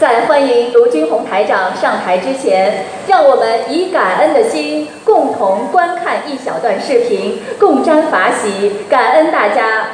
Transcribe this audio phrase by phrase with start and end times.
[0.00, 9.89] 在欢迎卢军红台长上台之前，让我们以感恩的心，共同观看一小段视频，共沾法喜，感恩大家。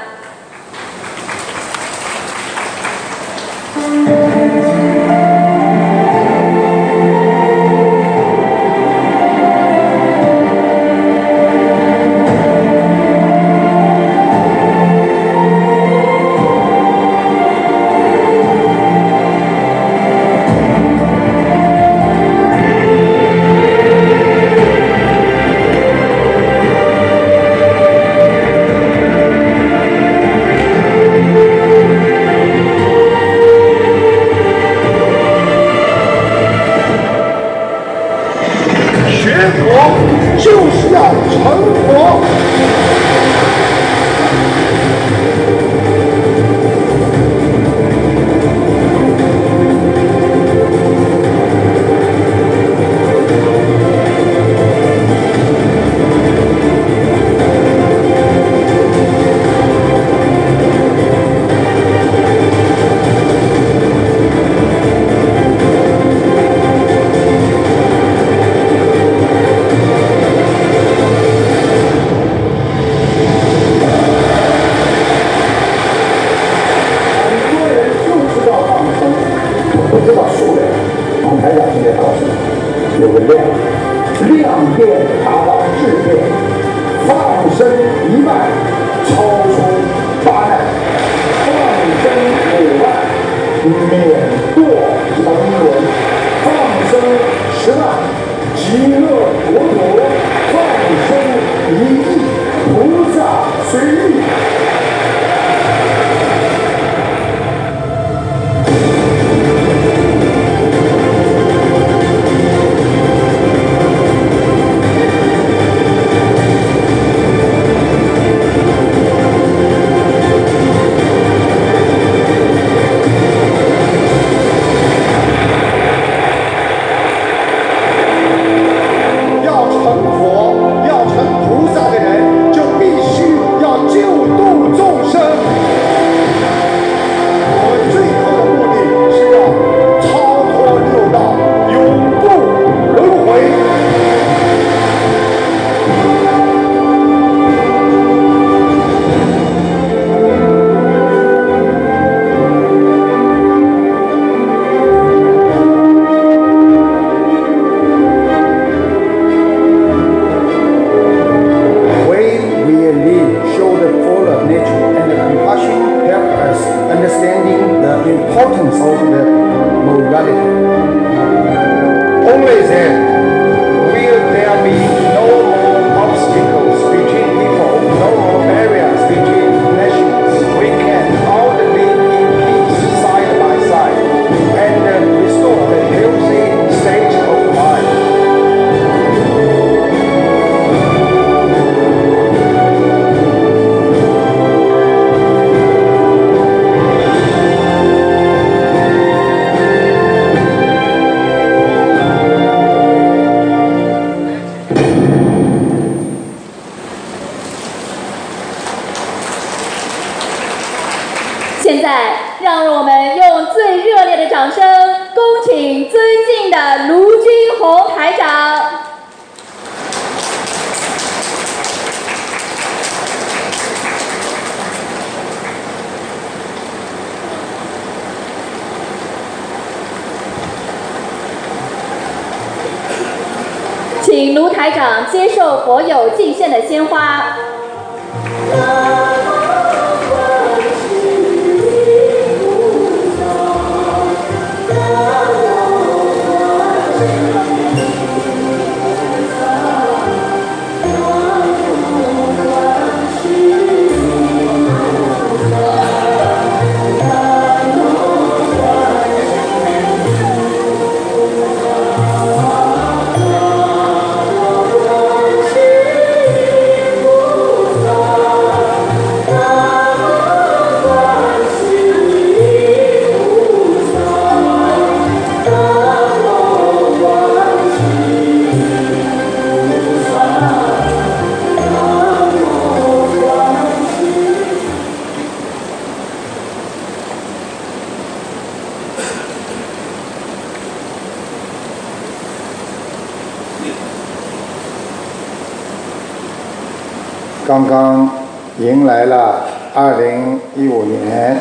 [299.06, 299.44] 了
[299.74, 301.36] 二零一五年，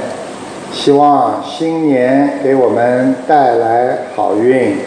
[0.72, 4.78] 希望新年给我们带来好运。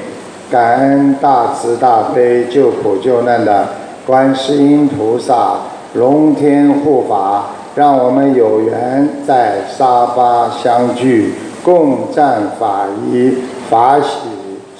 [0.50, 3.68] 感恩大慈大悲救苦救难的
[4.06, 5.58] 观世音菩萨、
[5.92, 13.34] 龙天护法，让我们有缘在沙巴相聚，共赞法医，
[13.68, 14.30] 法喜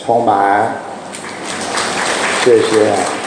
[0.02, 0.72] 充满。
[2.42, 3.17] 谢谢。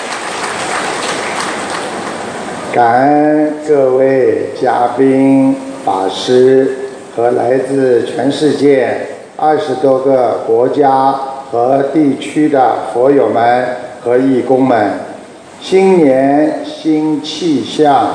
[2.73, 5.53] 感恩各位嘉宾、
[5.83, 6.73] 法师
[7.13, 8.95] 和来自全世界
[9.35, 11.11] 二十多个国家
[11.51, 13.67] 和地区的佛友们
[14.01, 14.89] 和义工们，
[15.59, 18.07] 新年新气象，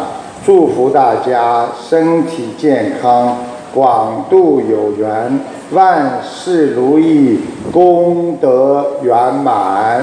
[0.46, 3.36] 祝福大家身体健康，
[3.74, 5.38] 广度有缘，
[5.72, 10.02] 万事如意，功德圆满。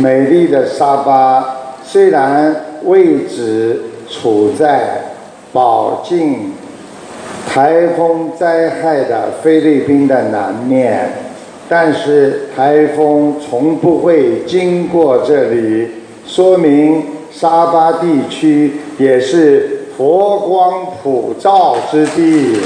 [0.00, 1.44] 美丽的沙巴
[1.84, 5.12] 虽然位置处在
[5.52, 6.54] 饱经
[7.46, 11.10] 台风灾害的菲律宾的南面，
[11.68, 15.90] 但是台风从不会经过这里，
[16.26, 22.58] 说明沙巴地区也是佛光普照之地。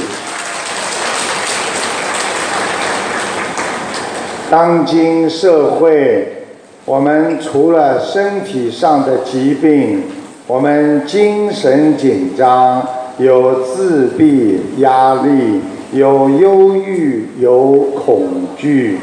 [4.48, 6.43] 当今社会。
[6.86, 10.02] 我们除了身体上的疾病，
[10.46, 12.86] 我们精神紧张，
[13.16, 15.60] 有自闭、压力，
[15.94, 18.98] 有忧郁，有恐惧，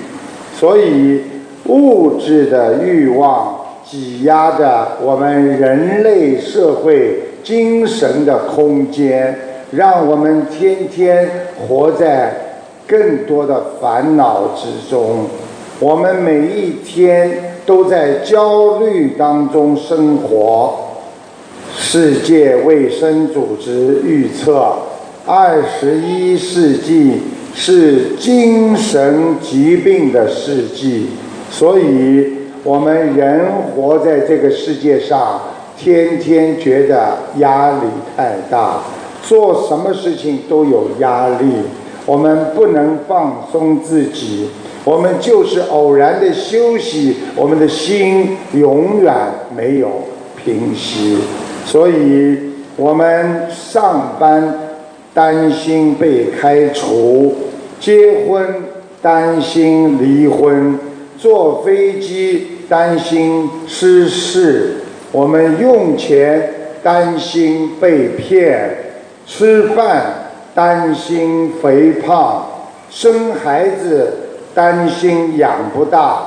[0.56, 1.22] 所以
[1.66, 9.36] 物质的欲望挤压着我们人类社会精神的空间，
[9.72, 11.28] 让我们天天
[11.58, 12.32] 活在
[12.86, 15.26] 更多的烦恼之中。
[15.82, 17.52] 我们每一天。
[17.64, 20.74] 都在焦虑当中生活。
[21.78, 24.74] 世界卫生组织预测，
[25.28, 27.22] 二十一世纪
[27.54, 31.12] 是精神疾病的世纪，
[31.52, 33.46] 所以我们人
[33.76, 35.40] 活在这个世界上，
[35.78, 37.88] 天天觉得压力
[38.18, 38.82] 太大，
[39.22, 41.46] 做什么事情都有压力，
[42.08, 44.50] 我们不能放松自己。
[44.84, 49.14] 我们就是偶然的休息，我们的心永远
[49.56, 49.90] 没有
[50.44, 51.20] 平息，
[51.66, 52.38] 所以
[52.76, 54.54] 我们上班
[55.14, 57.36] 担心被开除，
[57.80, 58.44] 结婚
[59.04, 60.80] 担心离婚，
[61.16, 64.78] 坐飞机担心失事，
[65.12, 68.78] 我们用钱担心被骗，
[69.28, 72.48] 吃饭担心肥胖，
[72.90, 74.12] 生孩子。
[74.54, 76.24] 担心养不大，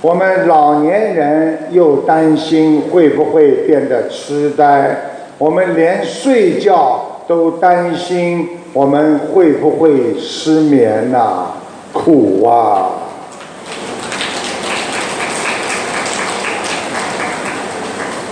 [0.00, 4.96] 我们老年人又担心会不会变得痴呆，
[5.38, 11.46] 我们连睡觉都担心我们会不会失眠呐，
[11.92, 12.90] 苦啊！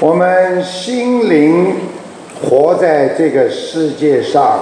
[0.00, 1.75] 我们心灵
[2.43, 4.60] 活在这个世界上，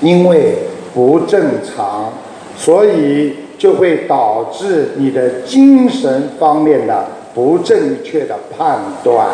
[0.00, 0.58] 因为
[0.94, 2.12] 不正常，
[2.56, 3.47] 所以。
[3.58, 9.26] 就会导致你的精神方面的不正确的判断，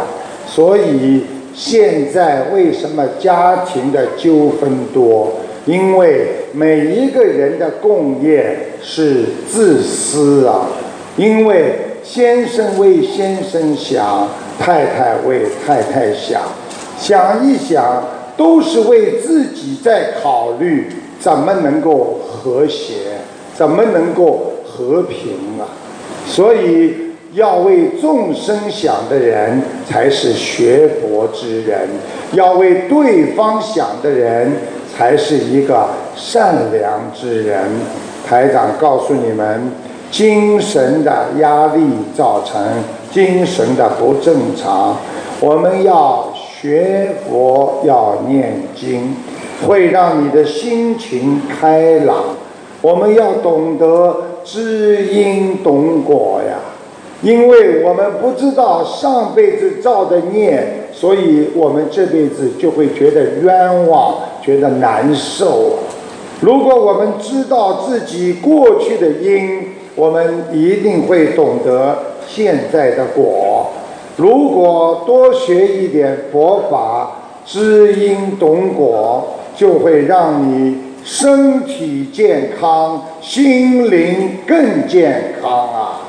[0.47, 5.31] 所以现在为什么家庭的纠纷多？
[5.67, 10.67] 因为每一个人的共业是自私啊！
[11.17, 14.29] 因为先生为先生想，
[14.59, 16.43] 太太为太太想，
[16.99, 18.05] 想一想
[18.37, 20.89] 都是为自己在考虑，
[21.19, 22.95] 怎么能够和谐？
[23.57, 25.65] 怎么能够和平啊？
[26.27, 26.95] 所以
[27.35, 31.89] 要为众生想的人才是学佛之人，
[32.33, 34.53] 要为对方想的人
[34.97, 37.69] 才是一个善良之人。
[38.27, 39.71] 台长告诉你们，
[40.11, 41.83] 精神的压力
[42.17, 42.63] 造成
[43.13, 44.97] 精神的不正常。
[45.41, 49.15] 我们要学佛，要念经，
[49.67, 52.17] 会让你的心情开朗。
[52.85, 54.15] 我们要懂得
[54.45, 56.59] 知因懂果呀，
[57.23, 65.79] 因为我们不知道上辈子造的孽，所以我们这辈子就会觉得冤枉，觉得难受。
[66.43, 69.61] 如果我们知道自己过去的因，
[69.95, 71.97] 我们一定会懂得
[72.29, 73.69] 现在的果。
[74.19, 77.13] 如果多学一点佛法，
[77.47, 80.84] 知因懂果，就会让你。
[81.05, 86.01] 身体健康，心灵更健康啊！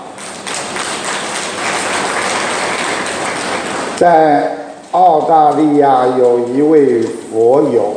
[3.97, 4.51] 在
[4.91, 7.95] 澳大利亚有一位佛友，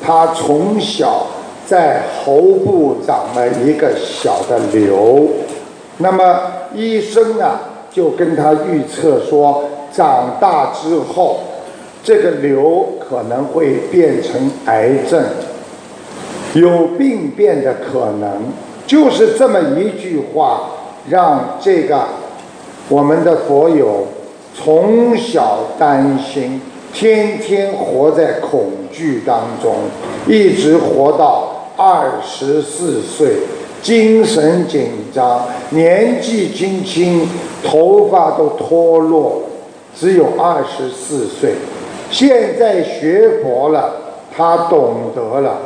[0.00, 1.26] 他从小
[1.66, 5.28] 在喉部长了一个小的瘤，
[5.98, 6.40] 那么
[6.72, 7.58] 医生呢
[7.90, 11.40] 就跟他预测说，长大之后
[12.04, 15.24] 这个瘤可能会变成癌症，
[16.60, 18.52] 有病变的可能。
[18.86, 20.60] 就是这么一句话，
[21.08, 22.04] 让这个
[22.88, 24.06] 我们的佛友
[24.54, 26.60] 从小担心，
[26.92, 29.74] 天天活在恐惧当中，
[30.28, 33.38] 一直活到二十四岁，
[33.82, 37.28] 精神紧张，年纪轻轻，
[37.64, 39.42] 头发都脱落，
[39.96, 41.54] 只有二十四岁。
[42.08, 43.96] 现在学佛了，
[44.36, 45.58] 他懂得了。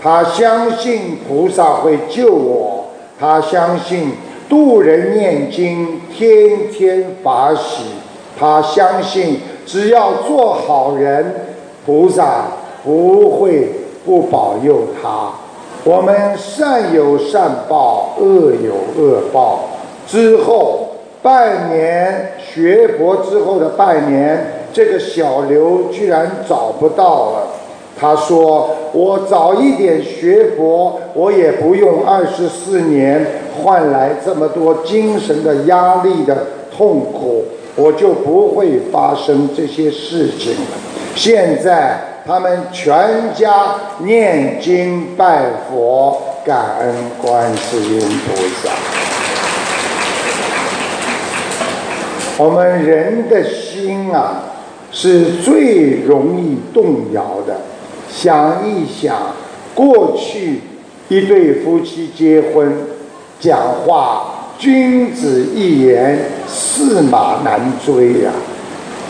[0.00, 2.84] 他相信菩萨会救我，
[3.18, 4.12] 他相信
[4.48, 7.84] 渡人念经天天法喜，
[8.38, 11.46] 他相信只要做好人，
[11.84, 12.44] 菩萨
[12.84, 13.68] 不会
[14.06, 15.32] 不保佑他。
[15.84, 19.60] 我们善有善报，恶有恶报。
[20.06, 20.88] 之后
[21.20, 27.48] 半年学佛之后的半年，这个小刘居然找不到了。
[28.00, 33.26] 他说：“我早一点学佛，我也不用二十四年
[33.56, 40.78] 换来这么多精神的压力的痛苦，我就不会发生这些事情了。
[41.16, 48.70] 现在他们全家念经拜佛，感恩观世音菩萨。
[52.36, 54.44] 我们人的心啊，
[54.92, 57.56] 是最容易动摇的。”
[58.10, 59.16] 想一想，
[59.74, 60.60] 过去
[61.08, 62.72] 一对夫妻结婚，
[63.38, 68.30] 讲话君子一言，驷马难追呀。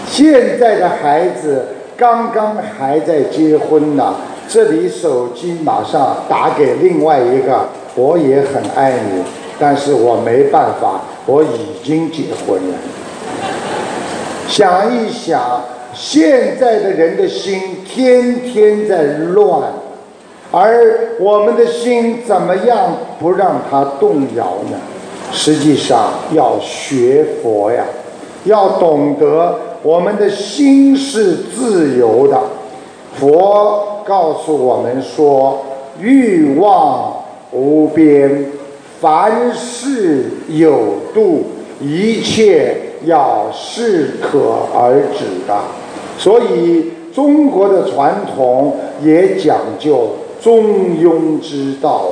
[0.06, 4.16] 现在的孩子刚刚还在结婚呢，
[4.48, 9.22] 这里手机马上打给另外一个，我也很爱你，
[9.58, 12.76] 但是我没办法，我已经结婚了。
[14.48, 15.62] 想一想。
[15.98, 19.72] 现在的人的心天天在乱，
[20.52, 24.78] 而我们的心怎么样不让它动摇呢？
[25.32, 27.84] 实际上要学佛呀，
[28.44, 32.40] 要懂得我们的心是自由的。
[33.18, 35.64] 佛告诉我们说：
[36.00, 38.46] 欲望无边，
[39.00, 40.78] 凡事有
[41.12, 41.44] 度，
[41.80, 44.38] 一切要适可
[44.72, 45.58] 而止的。
[46.18, 50.08] 所以，中国的传统也讲究
[50.42, 52.06] 中庸之道，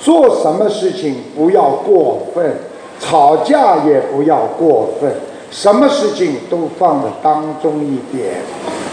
[0.00, 2.54] 做什么事情不要过分，
[2.98, 5.12] 吵架也不要过分，
[5.50, 8.36] 什么事情都放在当中一点。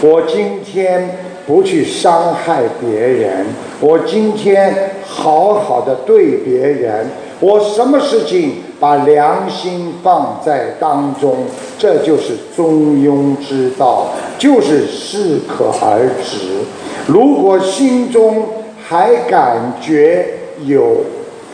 [0.02, 3.46] 我今天不去伤害别人，
[3.80, 7.06] 我今天好好的对别人。
[7.40, 11.44] 我什么事情把良心放在当中，
[11.78, 16.64] 这就是中庸之道，就是适可而止。
[17.06, 18.42] 如果心中
[18.84, 20.26] 还感觉
[20.66, 20.96] 有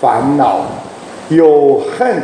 [0.00, 0.62] 烦恼、
[1.28, 2.16] 有恨、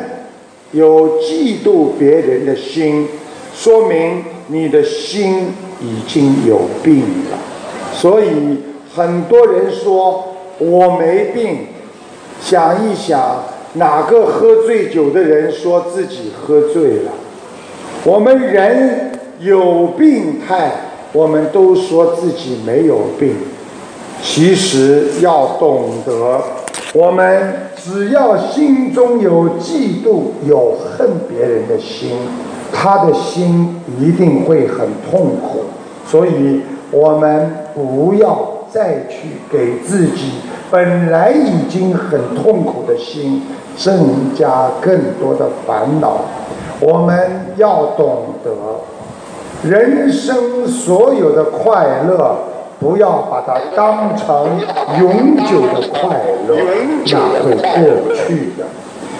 [0.72, 3.06] 有嫉妒别人的心，
[3.54, 7.36] 说明你的心已经有病了。
[7.92, 8.62] 所以
[8.94, 11.66] 很多人说我没病，
[12.40, 13.52] 想一想。
[13.74, 17.12] 哪个喝醉酒的人说自己喝醉了？
[18.04, 20.70] 我们人有病态，
[21.12, 23.34] 我们都说自己没有病。
[24.22, 26.40] 其实要懂得，
[26.94, 32.10] 我们只要心中有嫉妒、有恨别人的心，
[32.72, 35.64] 他的心一定会很痛苦。
[36.06, 40.34] 所以，我们不要再去给自己
[40.70, 43.42] 本来已经很痛苦的心。
[43.76, 46.18] 增加更多的烦恼，
[46.80, 48.50] 我们要懂得，
[49.68, 52.36] 人生所有的快乐，
[52.78, 54.60] 不要把它当成
[55.00, 56.56] 永久的快乐，
[57.06, 58.64] 那会过去的；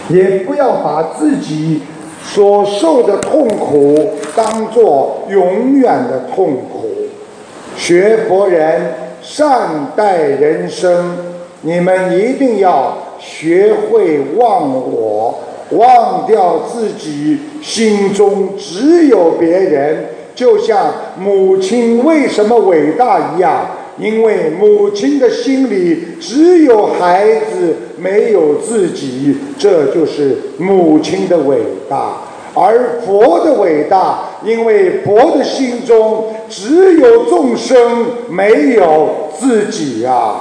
[0.09, 1.83] 也不要把自己
[2.23, 6.91] 所受的痛苦当做永远的痛苦。
[7.77, 11.17] 学佛人善待人生，
[11.63, 12.99] 你们一定要。
[13.25, 15.39] 学会忘我，
[15.71, 23.67] 忘掉自己心中只有别人，就像母亲为什么伟大一样，
[23.99, 32.19] 因为母亲的心里只有孩子，没有自己，这就是母亲的伟大。
[32.57, 40.37] 而佛的伟大，因为佛的心中只有众生，没有自己呀。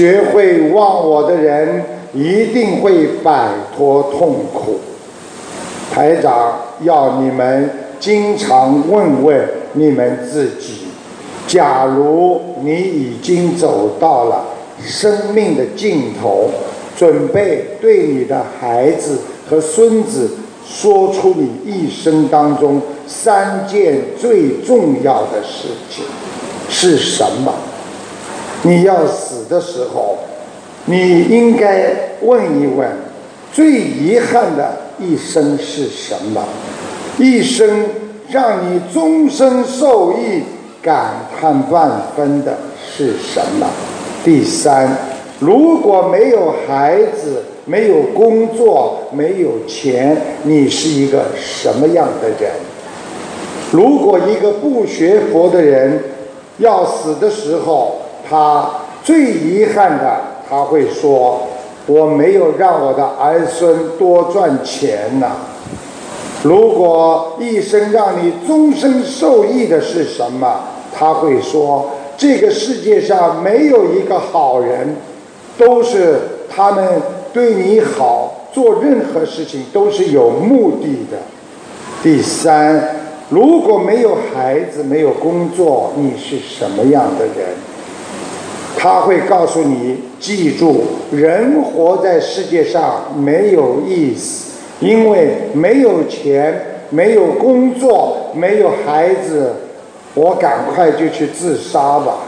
[0.00, 4.80] 学会忘我的人，一定会摆脱痛苦。
[5.92, 10.86] 台长要你们经常问问你们自己：
[11.46, 14.46] 假如你已经走到了
[14.82, 16.48] 生命的尽头，
[16.96, 19.18] 准备对你的孩子
[19.50, 20.30] 和孙子
[20.66, 26.04] 说出你一生当中三件最重要的事情，
[26.70, 27.52] 是什么？
[28.62, 29.06] 你要
[29.50, 30.16] 的时候，
[30.86, 31.92] 你应该
[32.22, 32.88] 问一问：
[33.52, 36.42] 最遗憾的一生是什么？
[37.18, 37.84] 一生
[38.30, 40.42] 让你终身受益、
[40.80, 43.66] 感叹万分的是什么？
[44.24, 44.96] 第三，
[45.40, 52.52] 如果没有孩子、没有工作、没有钱，你是一个什么样的人？
[53.72, 56.02] 如果一个不学佛的人
[56.58, 58.68] 要死的时候，他
[59.10, 61.42] 最遗憾的，他会说
[61.88, 65.32] ：“我没有让我的儿孙多赚钱呐。”
[66.44, 70.60] 如果一生让你终身受益的是什么？
[70.96, 74.94] 他会说：“这个世界上没有一个好人，
[75.58, 77.02] 都是他们
[77.32, 81.18] 对你好，做任何事情都是有目的的。”
[82.00, 82.80] 第三，
[83.28, 87.56] 如果没有孩子，没有工作，你是什么样的人？
[88.82, 99.52] 他会告诉你：记住，人活在世界上没有意思，因为没有钱，没有工作，没有孩子，
[100.14, 102.20] 我赶快就去自杀吧。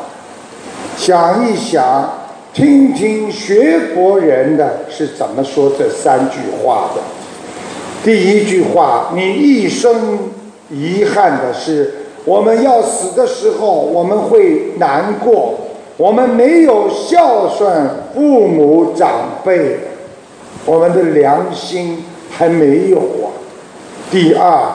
[0.94, 2.12] 想一想，
[2.52, 7.00] 听听学佛人的是怎么说这三句话的。
[8.04, 10.18] 第一句话，你一生
[10.68, 11.94] 遗憾的是，
[12.26, 15.54] 我们要死的时候，我们会难过。
[16.02, 19.76] 我们没有孝顺父母长辈，
[20.66, 23.30] 我们的良心还没有啊。
[24.10, 24.66] 第二，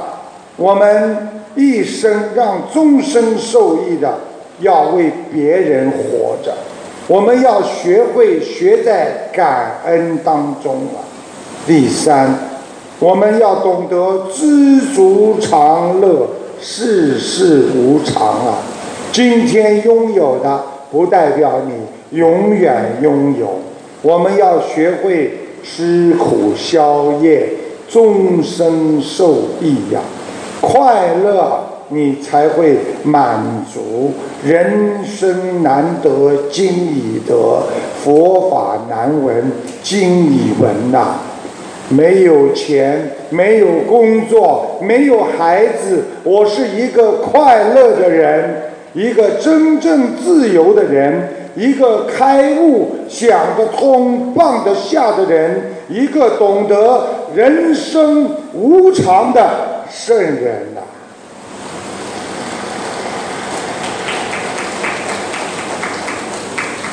[0.55, 4.19] 我们一生让终身受益的，
[4.61, 6.55] 要为别人活着。
[7.09, 11.03] 我们要学会学在感恩当中啊。
[11.65, 12.39] 第三，
[12.99, 16.29] 我们要懂得知足常乐，
[16.61, 18.59] 世事无常啊。
[19.11, 20.76] 今天拥有的。
[20.91, 23.60] 不代表你永远拥有。
[24.02, 25.32] 我们要学会
[25.63, 27.50] 吃苦消业，
[27.89, 30.00] 终身受益呀！
[30.62, 34.12] 快乐，你才会满足。
[34.45, 37.63] 人生难得今已得，
[38.04, 41.15] 佛法难闻今已闻呐！
[41.89, 48.63] 没有钱，没有工作，没有孩子，我是一个快乐的人。
[48.97, 57.05] 一个真正自由的人，一个开悟、想得通、放得下的人，一个懂得
[57.36, 60.81] 人生无常的圣人呐。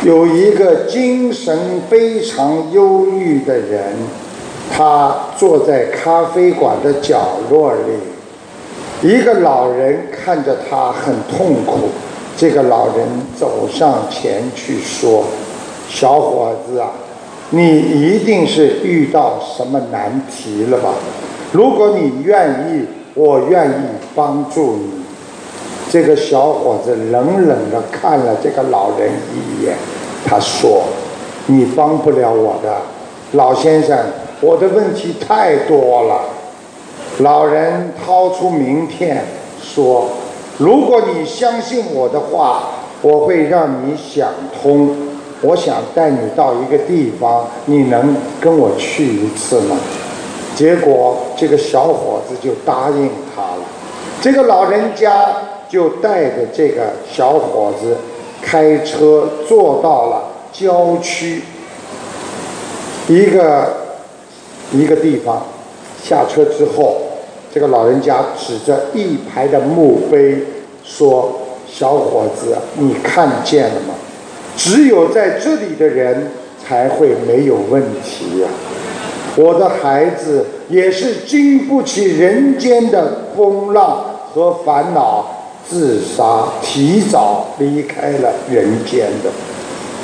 [0.02, 3.80] 有一个精神非常忧郁的人，
[4.70, 8.13] 他坐在咖啡馆的角落里。
[9.04, 11.90] 一个老人看着他很痛苦，
[12.38, 13.06] 这个老人
[13.38, 15.22] 走上前去说
[15.90, 16.90] ：“小伙子啊，
[17.50, 20.94] 你一定是遇到什么难题了吧？
[21.52, 23.74] 如果你愿意，我愿意
[24.14, 25.04] 帮助你。”
[25.92, 29.76] 这个小伙子冷冷地看了这个老人一眼，
[30.24, 30.82] 他说
[31.44, 32.74] ：“你帮不了我的，
[33.32, 33.98] 老先生，
[34.40, 36.22] 我的问题太多了。”
[37.18, 39.24] 老人掏出名片
[39.62, 40.08] 说
[40.58, 42.70] ：“如果你相信我的话，
[43.02, 44.96] 我会让你想通。
[45.40, 49.76] 我想带你到一个地方，你能跟我去一次吗？”
[50.56, 53.62] 结果这个小伙子就答应他了。
[54.20, 55.36] 这个老人家
[55.68, 57.96] 就带着这个小伙子
[58.42, 61.42] 开车坐到了郊区
[63.08, 63.72] 一个
[64.72, 65.44] 一个地方。
[66.02, 67.02] 下车之后。
[67.54, 70.38] 这个老人家指着一排的墓碑
[70.84, 71.40] 说
[71.72, 73.94] ：“小伙子，你看见了吗？
[74.56, 78.48] 只有在这里的人才会没有问题呀。
[79.36, 85.24] 我的孩子也是经不起人间的风浪和烦恼，
[85.64, 89.30] 自杀，提早离开了人间的。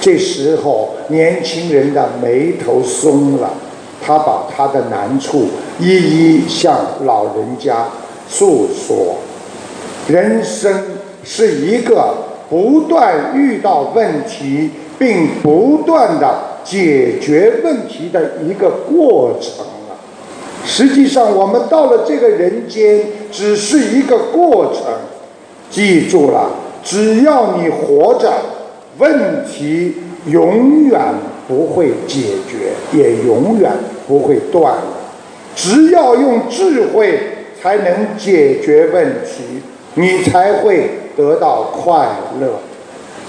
[0.01, 3.51] 这时候，年轻人的眉头松了，
[4.05, 7.87] 他把他的难处一一向老人家
[8.29, 9.17] 诉说。
[10.09, 10.73] 人生
[11.23, 12.15] 是一个
[12.49, 19.95] 不断遇到问题并不断的解决问题的一个过程啊。
[20.65, 24.85] 实际上，我们到了这个人间，只是一个过程。
[25.71, 26.51] 记住了，
[26.83, 28.33] 只要你活着。
[28.99, 29.95] 问题
[30.27, 31.01] 永远
[31.51, 33.73] 不会解决，也永远
[34.07, 34.77] 不会断
[35.57, 37.19] 只要用智慧
[37.61, 39.61] 才能解决问题，
[39.95, 42.09] 你才会得到快
[42.41, 42.61] 乐。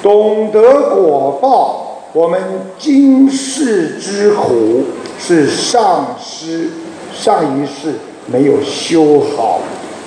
[0.04, 2.40] 懂得果报，我们
[2.78, 4.84] 今世之苦
[5.20, 6.70] 是上师
[7.12, 7.96] 上一世
[8.28, 9.62] 没有修好，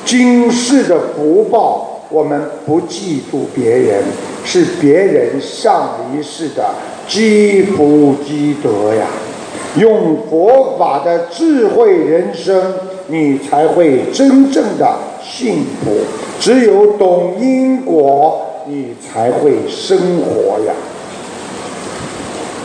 [0.05, 1.94] 今世的福报。
[2.11, 4.03] 我们不嫉妒别人，
[4.45, 6.65] 是别人上一世的
[7.09, 9.07] 积福积德呀。
[9.77, 12.75] 用佛法的智慧人生，
[13.09, 14.89] 你才会真正的
[15.21, 15.97] 幸福。
[16.39, 20.73] 只有懂因果，你才会生活呀。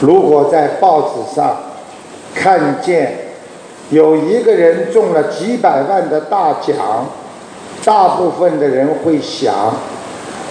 [0.02, 1.58] 如果在报纸上
[2.36, 3.18] 看见
[3.90, 7.08] 有一个人中了几百万的大奖，
[7.86, 9.74] 大部分的人会想，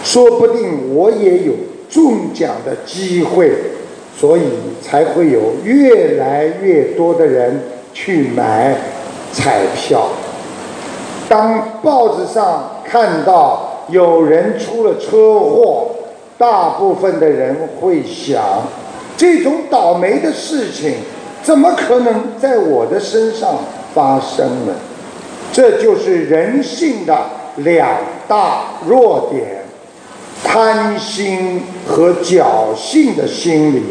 [0.03, 1.53] 说不定我也有
[1.89, 3.53] 中奖的机会，
[4.19, 4.43] 所以
[4.83, 7.63] 才会有越来越多的人
[7.93, 8.77] 去买
[9.33, 10.09] 彩票。
[11.29, 15.89] 当报纸上看到有人出了车祸，
[16.39, 18.43] 大部分的人会想，
[19.17, 20.95] 这种倒霉的事情
[21.43, 23.57] 怎么可能在我的身上
[23.95, 24.73] 发生呢？
[25.59, 27.19] 这就是人性的
[27.57, 27.89] 两
[28.29, 29.65] 大弱点：
[30.45, 33.83] 贪心和侥幸的心理。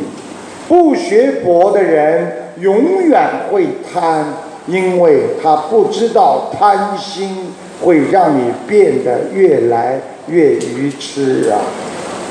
[0.70, 4.28] 不学佛的人永远会贪，
[4.66, 7.52] 因为他不知道贪心
[7.84, 11.60] 会让你变得越来越愚痴啊！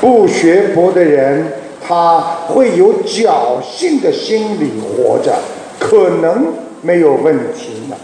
[0.01, 1.45] 不学佛的人，
[1.87, 5.35] 他会有侥幸的心理活着，
[5.79, 6.47] 可能
[6.81, 7.95] 没有问题呢。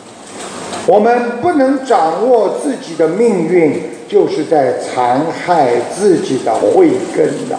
[0.86, 7.58] 我们不能掌握自己的命运，就是在残害自己的慧根的。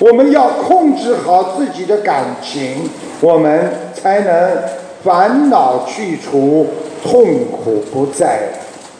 [0.00, 4.50] 我们要控制好自己的感情，我们才能
[5.04, 6.66] 烦恼去除，
[7.04, 8.40] 痛苦不在。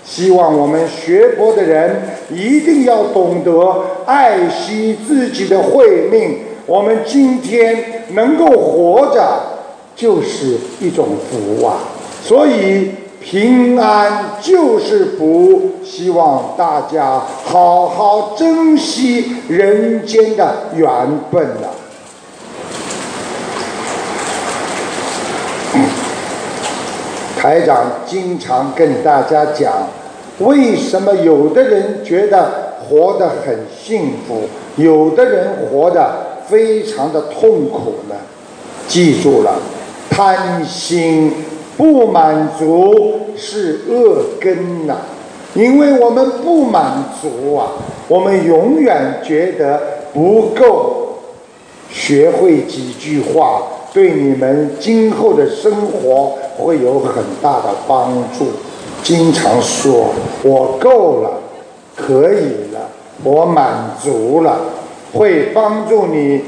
[0.04, 6.38] 希望我们学佛的人一定要懂得爱惜自己的慧命。
[6.66, 9.40] 我们今天能够活着，
[9.96, 11.80] 就是一种福啊！
[12.22, 12.92] 所以。
[13.28, 20.88] 平安就是福，希望大家好好珍惜人间的缘
[21.32, 21.66] 分呐。
[27.36, 29.72] 台长经常跟大家讲，
[30.38, 38.14] 为什么有的人觉得活得很幸福，有的人活得非常的痛苦呢？
[38.86, 39.58] 记住了，
[40.08, 41.32] 贪心。
[41.76, 44.96] 不满足是恶根呐，
[45.54, 47.72] 因为我们不满足啊，
[48.08, 49.80] 我们永远觉得
[50.14, 51.18] 不够，
[51.90, 53.62] 学会几句话，
[53.92, 58.46] 对你们今后的生活会有很大的帮助。
[59.02, 60.06] 经常说
[60.42, 61.30] “我够了，
[61.94, 62.88] 可以了，
[63.22, 64.60] 我满足了”，
[65.14, 66.40] 会帮助你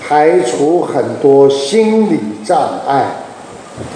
[0.00, 3.04] 排除很多心理障碍。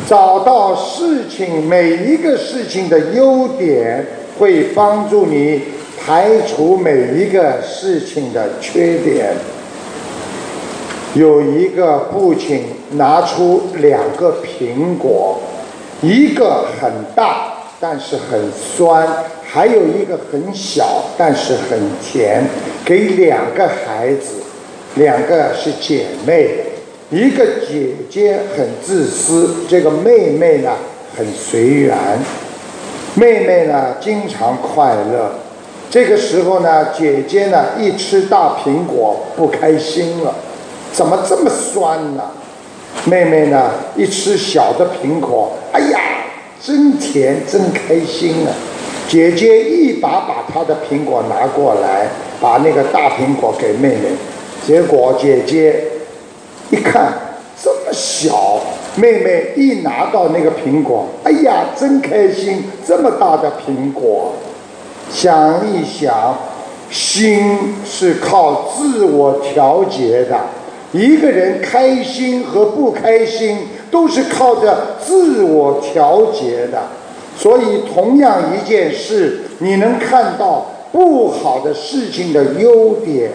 [0.07, 4.05] 找到事情每一个事情的优点，
[4.39, 5.63] 会帮助你
[6.05, 9.33] 排除每一个事情的缺点。
[11.15, 15.41] 有一个父亲拿出两个苹果，
[16.03, 19.07] 一个很大但是很酸，
[19.43, 22.45] 还有一个很小但是很甜，
[22.85, 24.35] 给两个孩子，
[24.97, 26.70] 两个是姐妹。
[27.11, 30.71] 一个姐姐很自私，这个妹妹呢
[31.17, 31.97] 很随缘。
[33.15, 35.33] 妹妹呢经常快乐。
[35.91, 40.33] 这个时候呢，姐姐呢一吃大苹果不开心了，
[40.93, 42.23] 怎么这么酸呢？
[43.07, 45.99] 妹妹呢一吃小的苹果，哎呀，
[46.63, 48.55] 真甜，真开心啊！
[49.09, 52.07] 姐姐一把把她的苹果拿过来，
[52.41, 54.13] 把那个大苹果给妹妹，
[54.65, 55.83] 结果姐姐。
[56.71, 57.13] 一看
[57.63, 58.61] 这么小，
[58.97, 62.65] 妹妹一拿到那个苹果，哎呀，真开心！
[62.87, 64.33] 这么大的苹果，
[65.11, 66.39] 想一想，
[66.91, 70.39] 心是靠自我调节的，
[70.93, 76.83] 一个人开心和不开心都是靠着自我调节的。
[77.37, 83.31] 所以，同样一件事，你能看到不好的事情的优点，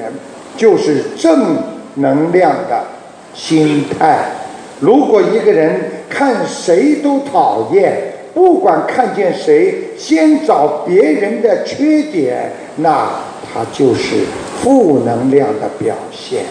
[0.55, 1.57] 就是正
[1.95, 2.83] 能量的
[3.35, 4.31] 心态。
[4.79, 13.09] 如果一个人看谁都讨厌，不管看见谁，先找别人的缺点，那
[13.53, 14.25] 他就是
[14.61, 16.43] 负能量的表现。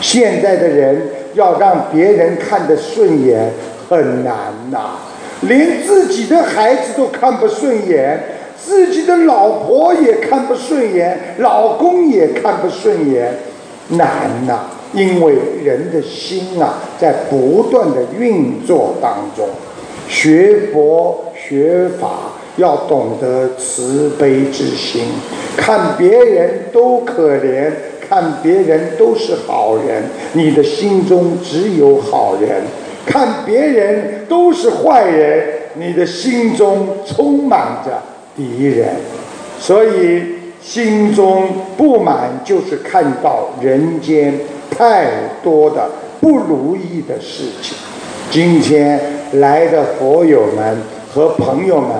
[0.00, 1.02] 现在的人
[1.34, 3.52] 要让别人看得顺眼
[3.88, 4.34] 很难
[4.70, 4.96] 呐，
[5.42, 8.18] 连自己的孩子都看不顺眼，
[8.58, 13.32] 自己的老婆也看不顺眼，老公也看不顺眼，
[13.90, 14.08] 难
[14.46, 14.60] 呐！
[14.92, 19.48] 因为人的心啊，在不断的运作当中。
[20.08, 25.04] 学佛学法要懂得慈悲之心，
[25.56, 32.62] 看别人都可怜，看别人都是好人，你的心中只有好人；
[33.06, 38.02] 看别人都是坏人，你的心中充满着
[38.36, 38.96] 敌人。
[39.60, 40.22] 所以
[40.60, 41.44] 心中
[41.76, 44.34] 不满，就是看到人间
[44.70, 45.06] 太
[45.42, 47.76] 多的不如意的事情。
[48.30, 48.98] 今天。
[49.34, 50.76] 来的佛友们
[51.14, 51.90] 和朋友们，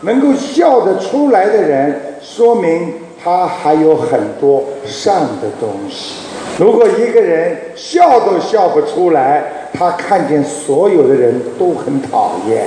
[0.00, 6.16] 能够笑得出来的人，说明他还有很多善的东西。
[6.58, 12.64] 如果一个人笑都笑不出来，他看见所有的人都很讨厌。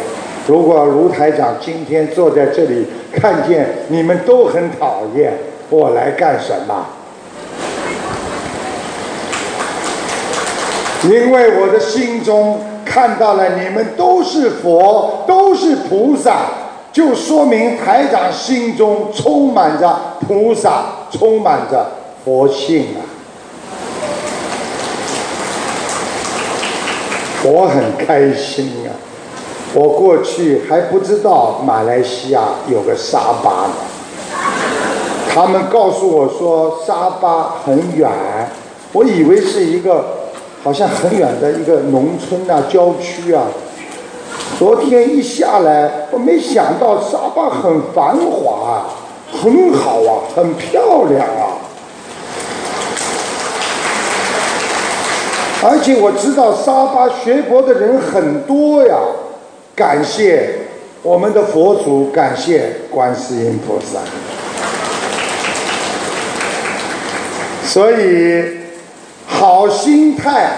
[0.48, 5.34] 如果卢台长今天坐在这里，看见你们都很讨厌，
[5.70, 6.86] 我来干什么？
[11.06, 12.60] 因为我的心中。
[12.86, 16.42] 看到了，你们都是佛，都是菩萨，
[16.92, 21.92] 就说明台长心中充满着菩萨，充满着
[22.24, 23.00] 佛性啊！
[27.46, 28.94] 我很开心啊！
[29.74, 33.74] 我过去还不知道马来西亚有个沙巴呢，
[35.34, 38.12] 他们告诉我说沙巴很远，
[38.92, 40.23] 我以为是一个。
[40.64, 43.44] 好像很远的一个农村啊，郊区啊。
[44.58, 48.86] 昨天一下来，我没想到沙巴很繁华，
[49.30, 51.60] 很好啊，很漂亮啊。
[55.66, 58.96] 而且我知道沙巴学佛的人很多呀，
[59.76, 60.56] 感谢
[61.02, 64.00] 我们的佛祖，感谢观世音菩萨。
[67.66, 68.63] 所以。
[69.34, 70.52] 好心态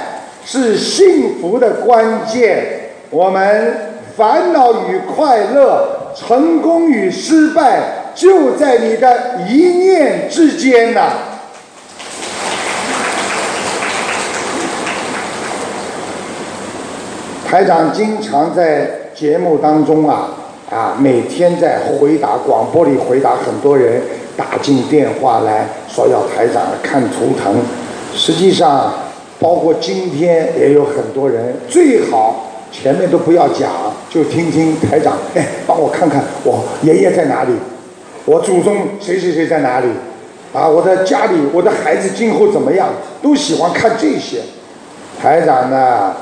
[0.46, 2.92] 是幸福的关键。
[3.10, 3.76] 我们
[4.16, 7.80] 烦恼与快乐、成功与失败，
[8.14, 11.14] 就在你的一念之间呐。
[17.50, 20.30] 台长经常在节目当中啊
[20.70, 24.02] 啊，每天在回答广播里回答很多人
[24.36, 27.64] 打进电话来说要台长看图腾。
[28.15, 28.93] 实际上，
[29.39, 33.69] 包括今天也有很多人，最好前面都不要讲，
[34.10, 37.51] 就听听台长， 哎，帮我看看我爷爷在哪里，
[38.23, 39.88] 我祖宗谁谁谁在哪里，
[40.54, 42.88] 啊，我的家里，我的孩子今后怎么样，
[43.21, 44.39] 都喜欢看这些。
[45.21, 46.13] 台长呢，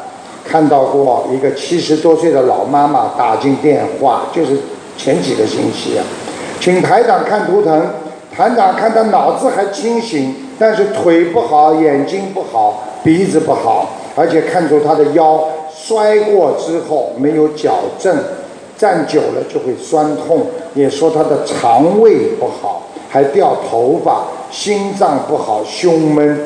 [0.43, 4.57] 看到过一个七十多岁的老妈妈打进电话，就是
[4.97, 6.03] 前几个星期啊，
[6.59, 7.87] 请台长看图腾，
[8.35, 10.35] 台长看他脑子还清醒。
[10.63, 15.43] 但是腿不好，眼睛不好，鼻子不好，而且看出他的腰
[15.75, 18.15] 摔过之后没有矫正，
[18.77, 20.47] 站久了就会酸痛。
[20.73, 26.39] 也说他的肠胃不好，还掉头发，心脏不好，胸闷。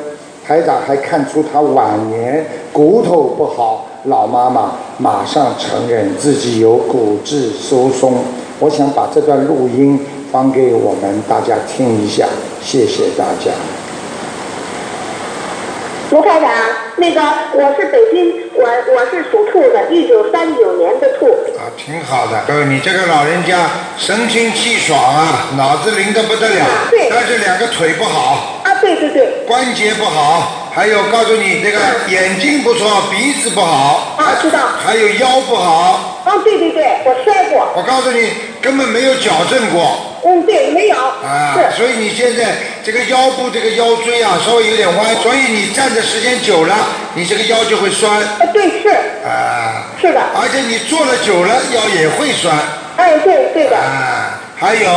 [0.44, 8.14] 台长还看出他晚年骨头不好，老妈妈马上承认自己有骨质疏松。
[8.58, 10.00] 我想把这段录音
[10.32, 12.26] 放给我们大家听一下，
[12.60, 13.52] 谢谢大家。
[16.10, 16.50] 卢台长，
[16.96, 17.20] 那个
[17.52, 21.26] 我是北京，我我是属兔的，一九三九年的兔。
[21.58, 22.44] 啊，挺好的。
[22.48, 23.68] 呃，你这个老人家
[23.98, 26.64] 神清气爽啊，脑子灵的不得了。
[26.90, 27.10] 对。
[27.10, 28.62] 但是两个腿不好。
[28.64, 29.44] 啊，对对对。
[29.46, 34.14] 关节不好，还有告诉你这个眼睛不错，鼻子不好。
[34.16, 34.60] 啊，知道。
[34.82, 36.22] 还有腰不好。
[36.24, 37.68] 啊，对对对，我摔过。
[37.76, 38.30] 我告诉你，
[38.62, 39.98] 根本没有矫正过。
[40.24, 40.96] 嗯，对，没有。
[40.96, 46.74] 啊，所以你现在这个腰部这个腰椎啊，稍微有点弯，所以你站的时间久了，
[47.14, 48.20] 你这个腰就会酸。
[48.20, 48.88] 啊，对，是。
[49.24, 49.86] 啊。
[50.00, 50.20] 是的。
[50.34, 52.56] 而且你坐了久了，腰也会酸。
[52.96, 53.76] 哎，对，对的。
[53.76, 54.90] 啊，还有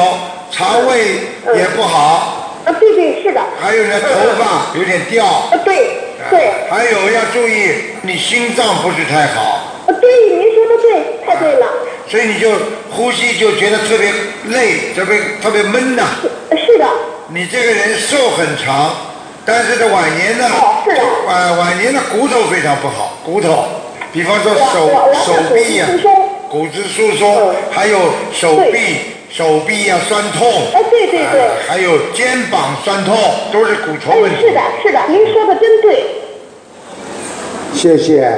[0.52, 1.16] 肠胃
[1.56, 2.60] 也不好。
[2.66, 3.42] 啊，对对是的。
[3.60, 5.26] 还有呢，头发有点掉。
[5.26, 5.98] 啊，对。
[6.30, 6.52] 对。
[6.70, 9.68] 还有要注意，你心脏不是太好。
[9.88, 11.68] 啊，对，您说的对，太对了。
[12.08, 12.52] 所以你就
[12.92, 14.12] 呼吸就觉得特别
[14.50, 16.04] 累，特别特别闷呐。
[16.52, 16.86] 是的。
[17.30, 18.94] 你这个人寿很长，
[19.46, 20.46] 但是的晚年呢，
[21.28, 23.66] 晚晚年的骨头非常不好，骨头，
[24.12, 24.90] 比方说手
[25.26, 25.88] 手臂呀，
[26.50, 27.98] 骨质疏松，还有
[28.34, 29.18] 手臂。
[29.32, 33.18] 手臂呀酸痛，哎对对对，还有肩膀酸痛，
[33.50, 34.42] 都是骨头问题。
[34.42, 36.06] 是的，是的，您说的真对。
[37.74, 38.38] 谢谢。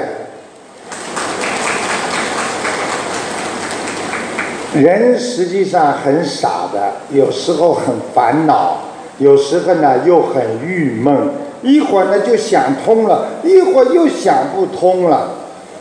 [4.73, 8.77] 人实际上很傻的，有时候很烦恼，
[9.19, 11.15] 有时候呢又很郁闷，
[11.61, 15.29] 一会儿呢就想通了，一会儿又想不通了。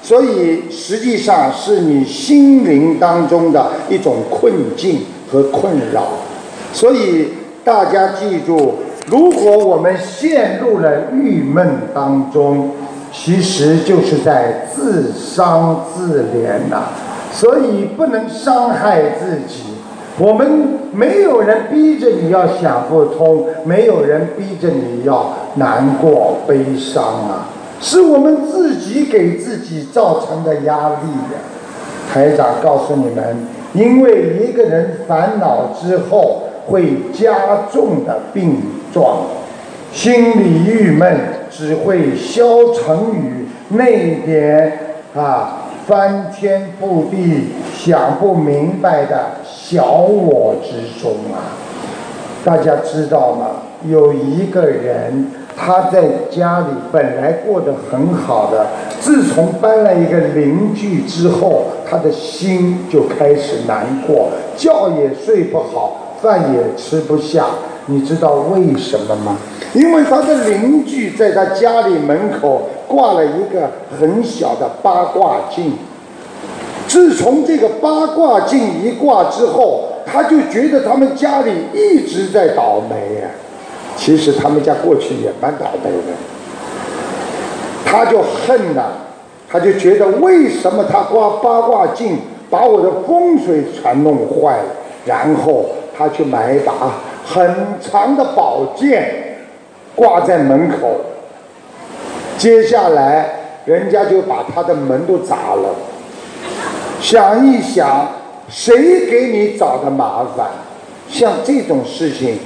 [0.03, 5.01] 所以实际上是你心灵当中的一种困境
[5.31, 6.09] 和困扰。
[6.73, 7.29] 所以
[7.65, 8.75] 大家记住，
[9.07, 12.73] 如果我们陷入了郁闷当中，
[13.13, 16.89] 其实就是在自伤自怜呐。
[17.33, 19.65] 所以不能伤害自己。
[20.19, 27.49] 我们没有人逼着你要想不通，没有人逼着你要难过悲伤啊。
[27.81, 31.41] 是我们自己给自己造成的压力呀！
[32.13, 38.61] 台长告诉你们，因为一个人烦恼之后会加重的病
[38.93, 39.23] 状，
[39.93, 41.19] 心里郁闷
[41.51, 43.87] 只会消沉于那
[44.27, 44.79] 点
[45.17, 51.55] 啊翻天覆地想不明白的小我之中啊！
[52.45, 53.47] 大家知道吗？
[53.87, 55.27] 有一个人。
[55.55, 58.69] 他在家里本来过得很好的，
[58.99, 67.45] 自从搬了一个邻居之后，他的心就开始难过，觉也睡不好，饭也吃不下。
[67.87, 69.37] 你知道为什么吗？
[69.75, 75.73] 因为他的邻居在他家里门口挂了一个很小的八卦镜。
[76.87, 83.31] 自从这个八卦镜一挂之后，他就觉得他们家里一直在倒霉呀。
[83.97, 86.13] 其实他们家过去也蛮倒霉的，
[87.85, 88.83] 他就恨呐，
[89.49, 92.19] 他就觉得为什么他挂八卦镜
[92.51, 94.65] 把我的风水全弄坏了，
[95.07, 96.73] 然后他去买一把
[97.25, 99.39] 很长的宝剑
[99.95, 100.97] 挂在门口，
[102.39, 103.31] 接下来
[103.65, 105.75] 人家就把他的门都砸了。
[107.01, 108.09] 想一想，
[108.49, 110.49] 谁给你找的麻烦？
[111.09, 112.39] 像这种事情。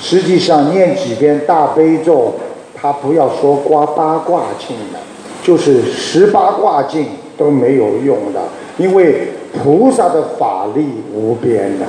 [0.00, 2.34] 实际上念几遍大悲咒，
[2.74, 4.98] 他不要说刮八卦镜了，
[5.44, 7.06] 就是十八卦镜
[7.38, 8.40] 都没有用的，
[8.78, 9.28] 因为
[9.62, 11.86] 菩萨的法力无边的。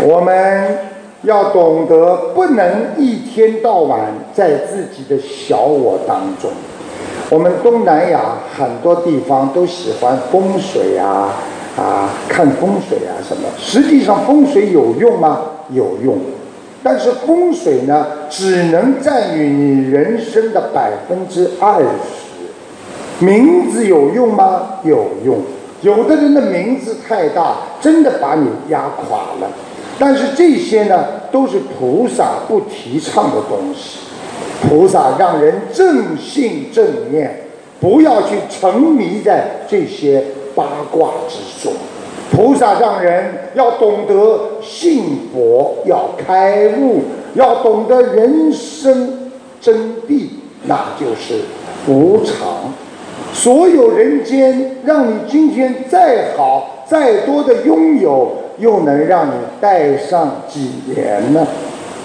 [0.00, 0.78] 我们
[1.22, 6.50] 要懂得，不能一天到晚在自己的小我当中。
[7.30, 11.32] 我们东南亚很多地方都喜欢风水啊。
[11.76, 13.46] 啊，看风水啊什么？
[13.58, 15.42] 实际上风水有用吗？
[15.68, 16.16] 有用，
[16.82, 23.22] 但是风水呢，只能占于你人生的百分之二十。
[23.22, 24.78] 名字有用吗？
[24.84, 25.36] 有用。
[25.82, 29.50] 有的人的名字太大，真的把你压垮了。
[29.98, 33.98] 但是这些呢，都是菩萨不提倡的东西。
[34.68, 37.42] 菩萨让人正信正念，
[37.80, 40.22] 不要去沉迷在这些。
[40.56, 41.74] 八卦之中，
[42.30, 47.02] 菩萨让人要懂得信佛，要开悟，
[47.34, 49.30] 要懂得人生
[49.60, 50.28] 真谛，
[50.64, 51.42] 那就是
[51.86, 52.72] 无常。
[53.34, 61.46] 所有人间，让你今天再好、再多的拥有，又能让你带上几年呢？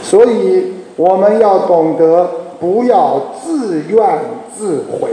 [0.04, 4.20] 所以，我们要懂得不要自怨
[4.58, 5.10] 自悔。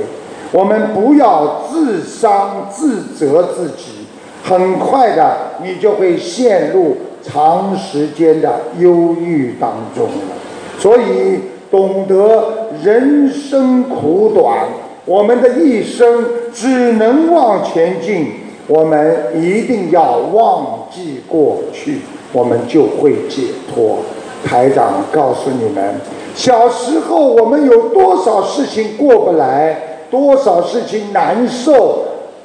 [0.51, 4.07] 我们不要自伤自责自己，
[4.43, 10.35] 很快的你就会陷入长时间的忧郁当中了。
[10.79, 11.41] 所以，
[11.71, 14.69] 懂得人生苦短，
[15.05, 18.48] 我们的一生只能往前进。
[18.69, 22.03] 我们一定要忘记过去，
[22.33, 23.99] 我们就会解脱。
[24.45, 25.95] 台长告诉你们，
[26.35, 29.77] 小时候我们有多少事情过不来？
[30.11, 32.05] 多少事情难受，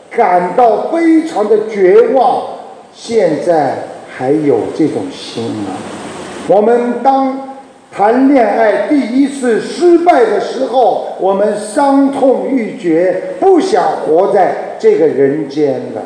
[0.10, 2.44] 感到非常的绝望，
[2.94, 3.76] 现在
[4.10, 5.72] 还有这种心吗？
[6.48, 7.53] 我们当
[7.96, 16.02] 谈恋爱第一次失败的时候，我们伤痛欲绝，不想活在这个人间了。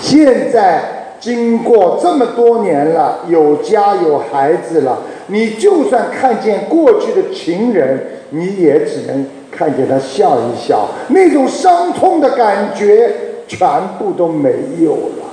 [0.00, 0.80] 现在
[1.20, 8.00] 经过这么多年了，有家有孩子了，你就算看见过去的情人，
[8.30, 13.12] 你也只能看见他笑一笑，那种伤痛的感觉
[13.46, 13.68] 全
[13.98, 14.50] 部都没
[14.80, 15.29] 有了。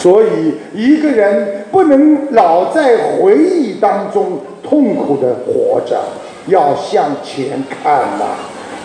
[0.00, 6.00] 所以，一个人不能老在回忆当中痛苦的活着，
[6.46, 8.24] 要向前看呐，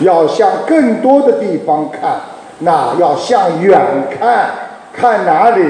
[0.01, 2.20] 要向更多的地方看，
[2.59, 3.80] 那要向远
[4.20, 4.49] 看，
[4.91, 5.63] 看哪里？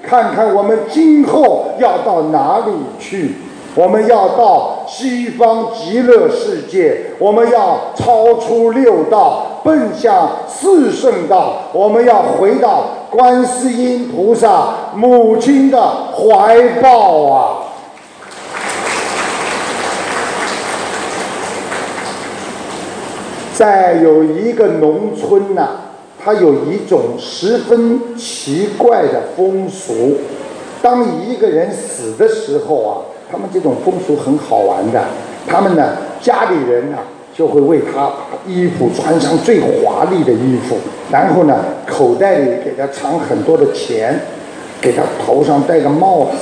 [0.00, 3.34] 看看我们今后要到哪里去？
[3.74, 15.80] 我们要到西方极乐世界，我们要超出六道，奔向四圣道，我们要回到观世音菩萨母亲的
[16.12, 17.56] 怀抱啊！
[23.54, 25.68] 在有一个农村呐。
[26.24, 30.18] 它有一种十分奇怪的风俗，
[30.80, 32.92] 当一个人死的时候啊，
[33.32, 35.02] 他们这种风俗很好玩的。
[35.48, 36.98] 他们呢，家里人呢
[37.34, 40.76] 就会为他把衣服穿上最华丽的衣服，
[41.10, 44.20] 然后呢，口袋里给他藏很多的钱，
[44.82, 46.32] 给他头上戴个帽子，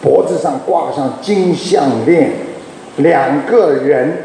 [0.00, 2.30] 脖子上挂上金项链。
[2.98, 4.16] 两个人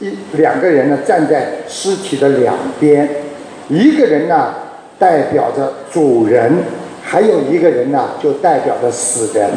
[0.00, 3.08] 一两个人呢站在尸体的两边。
[3.68, 4.54] 一个人呢，
[4.98, 6.50] 代表着主人；
[7.02, 9.48] 还有一个人呢，就代表着死人。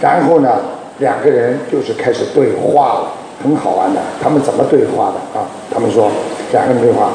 [0.00, 0.58] 然后呢，
[0.98, 4.00] 两个人就是开始对话了，很好玩的。
[4.22, 5.46] 他们怎么对话的啊？
[5.72, 6.08] 他们说，
[6.52, 7.10] 两个人对话：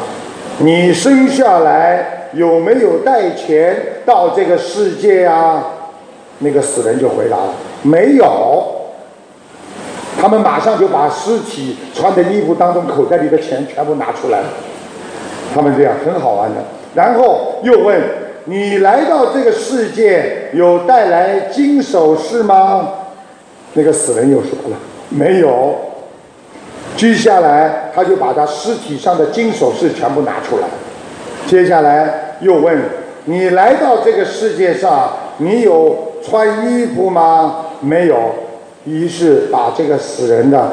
[0.60, 3.76] 你生下来有没有带钱
[4.06, 5.64] 到这个世界啊？
[6.40, 8.76] 那个死人就回答了：没有。
[10.22, 14.48] 他们马上就把尸体穿的衣服当中口袋里的钱全部拿出来了。
[15.56, 16.58] 他们这样很好玩的，
[16.94, 18.02] 然后又问
[18.46, 22.90] 你来到这个世界有带来金首饰吗？
[23.74, 24.78] 那个死人又说了
[25.10, 25.76] 没有。
[26.96, 30.68] 接下来他就把他尸体上的金首饰全部拿出来。
[31.48, 32.78] 接下来又问
[33.26, 37.66] 你来到这个世界上你有穿衣服吗？
[37.80, 38.18] 没有。
[38.86, 40.72] 于是把这个死人的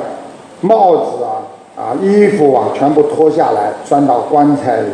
[0.60, 1.42] 帽子啊。
[1.76, 4.88] 啊，衣服啊，全部脱下来装到棺材里。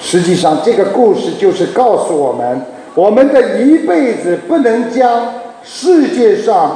[0.00, 2.62] 实际上，这个故事就是告诉我们：
[2.94, 6.74] 我们的一辈子不能将世界上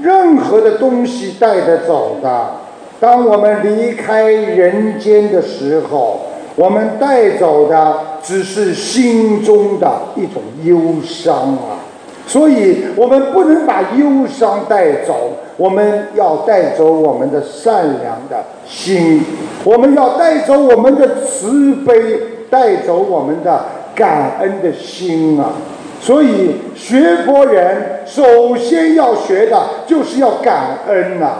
[0.00, 2.50] 任何的东西带得走的。
[2.98, 6.20] 当我们离开人间的时候，
[6.54, 11.84] 我们带走的只是心中的一种忧伤啊。
[12.26, 19.22] 所以我们不能把忧伤带走，我们要带走我们的善良的心，
[19.62, 22.18] 我们要带走我们的慈悲，
[22.50, 25.52] 带走我们的感恩的心啊！
[26.00, 31.36] 所以学佛人首先要学的就是要感恩呐。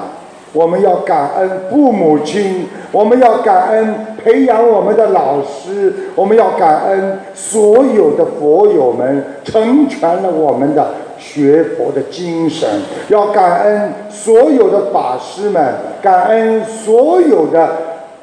[0.52, 3.94] 我们要感恩父母亲，我们要感恩
[4.24, 12.66] 培养我们的老师，我们要感恩所有的佛友们成全了我们的学佛的精神，
[13.08, 17.68] 要感恩所有的法师们，感恩所有的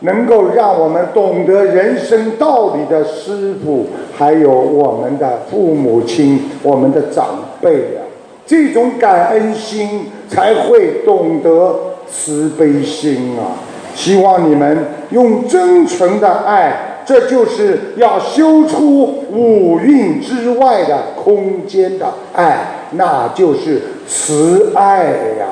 [0.03, 3.87] 能够让我们懂得人生道理的师傅，
[4.17, 8.01] 还有我们的父母亲、我们的长辈呀，
[8.45, 11.75] 这种感恩心才会懂得。
[12.15, 13.57] 慈悲心啊！
[13.95, 25.05] 希望你们用真诚的爱，这就是要修出五蕴之外的空间的爱，那就是慈爱
[25.39, 25.47] 呀。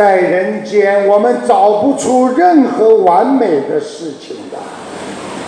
[0.00, 4.56] 在人间，我们找不出任何完美的事情的。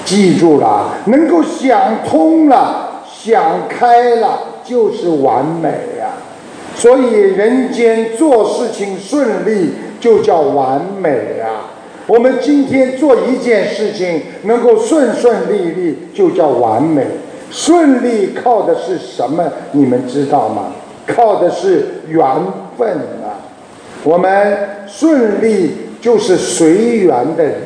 [0.04, 4.40] 记住了，能够想通了，想开了。
[4.62, 6.12] 就是完美呀，
[6.76, 11.62] 所以人间做事情顺利就叫完美呀。
[12.06, 17.06] 我们今天做一件事情能够顺顺利利就叫完美。
[17.50, 19.44] 顺利靠的是什么？
[19.72, 20.74] 你们知道吗？
[21.06, 22.22] 靠的是缘
[22.76, 23.21] 分。
[24.04, 27.62] 我们顺利就是随缘的人，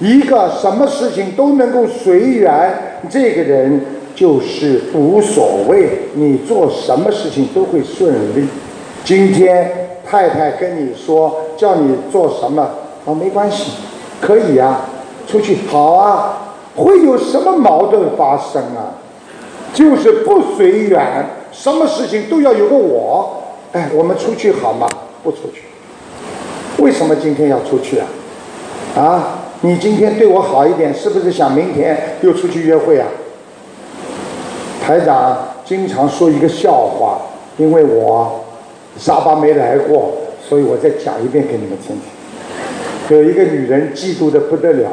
[0.00, 3.80] 一个什么事情都能够随缘，这个人。
[4.18, 8.48] 就是无所谓，你做什么事情都会顺利。
[9.04, 9.70] 今天
[10.04, 12.68] 太太跟你说叫你做什么，
[13.06, 13.70] 啊，没关系，
[14.20, 14.80] 可以呀，
[15.28, 18.98] 出去好啊，会有什么矛盾发生啊？
[19.72, 23.44] 就是不随缘，什么事情都要有个我。
[23.70, 24.88] 哎，我们出去好吗？
[25.22, 25.62] 不出去。
[26.82, 28.06] 为什么今天要出去啊？
[28.96, 33.06] 啊，你今天对我好一点，是不是想明天又出去约会啊？
[34.84, 37.20] 台长经常说一个笑话，
[37.58, 38.40] 因为我
[38.96, 40.12] 沙巴没来过，
[40.48, 43.16] 所以我再讲一遍给你们听听。
[43.16, 44.88] 有一个女人嫉妒的不得了，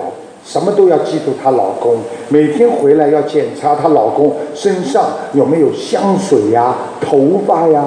[0.46, 1.98] 什么都要嫉妒她老公，
[2.30, 7.86] 每天回来要检查她老公身上有没有香水呀、头发呀，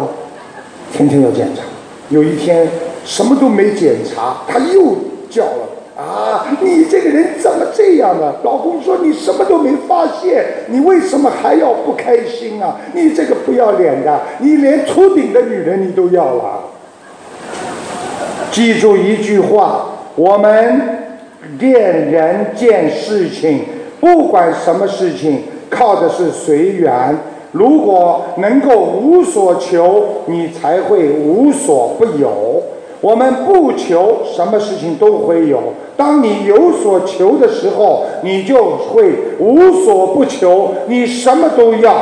[0.93, 1.63] 天天要检查。
[2.11, 2.67] 有一天
[3.05, 4.97] 什么都没检查，他又
[5.31, 5.69] 叫了。
[5.97, 8.33] 啊，你这个人怎么这样呢？
[8.45, 12.77] 老公说你什么都没发现，你为什么还要不开心啊？
[12.93, 16.61] 你这个不要脸的，你连秃顶的女人你都要了。
[18.53, 20.81] 记住一句话，我们
[21.59, 23.65] 见人见事情，
[23.99, 27.19] 不管什么事情，靠的是随缘。
[27.53, 32.63] 如果能够无所求，你才会无所不有。
[33.01, 35.73] 我们不求什么事情都会有。
[35.97, 40.75] 当你有所求的时候，你就会无所不求。
[40.89, 41.97] 你什么都要，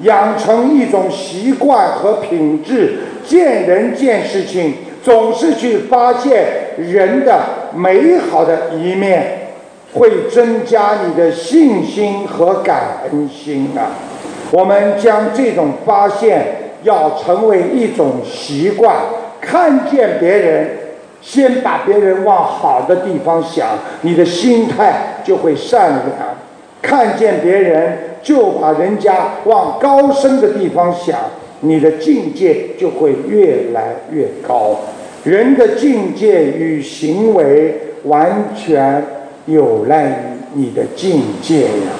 [0.00, 3.00] 养成一种习惯和品质。
[3.26, 6.46] 见人见事情，总是去发现
[6.78, 7.38] 人的
[7.74, 9.50] 美好的一面，
[9.92, 14.09] 会增加你的信心和感恩心啊！
[14.52, 16.46] 我们将这种发现
[16.82, 18.96] 要成为一种习惯。
[19.40, 20.68] 看见别人，
[21.22, 23.68] 先把别人往好的地方想，
[24.02, 26.36] 你的心态就会善良；
[26.82, 31.18] 看见别人，就把人家往高深的地方想，
[31.60, 34.76] 你的境界就会越来越高。
[35.24, 37.74] 人的境界与行为
[38.04, 39.02] 完全
[39.46, 40.14] 有赖于
[40.54, 41.92] 你的境界呀！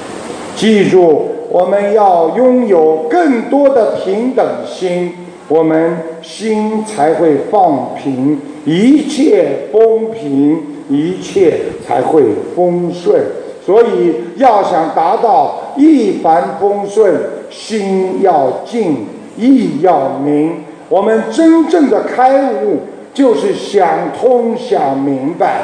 [0.57, 5.13] 记住，我们要拥有更多的平等心。
[5.49, 12.23] 我们心才会放平，一切风平，一切才会
[12.55, 13.21] 风顺。
[13.67, 17.13] 所以，要想达到一帆风顺，
[17.51, 20.63] 心要静，意要明。
[20.89, 22.83] 我们真正的开悟，
[23.13, 25.63] 就是想通、想明白。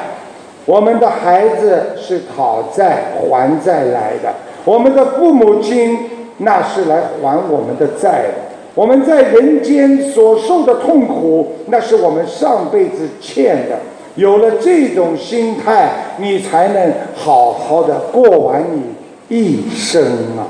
[0.65, 4.35] 我们的孩子是讨债还债来的，
[4.67, 5.97] 我们的父母亲
[6.39, 8.35] 那是来还我们的债的。
[8.75, 13.79] 我们在人间所受的痛苦，那是我们上辈子欠的。
[14.17, 18.83] 有了这种心态，你才能好好的过完你
[19.29, 20.03] 一生
[20.37, 20.45] 啊！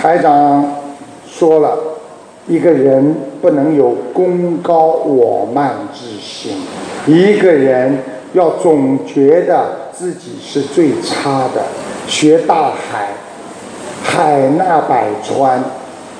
[0.00, 0.76] 台长
[1.26, 1.76] 说了，
[2.46, 6.52] 一个人不能有功高我慢之心，
[7.06, 7.98] 一个人
[8.34, 11.62] 要总觉得自己是最差的。
[12.06, 13.08] 学大海，
[14.02, 15.62] 海纳百川，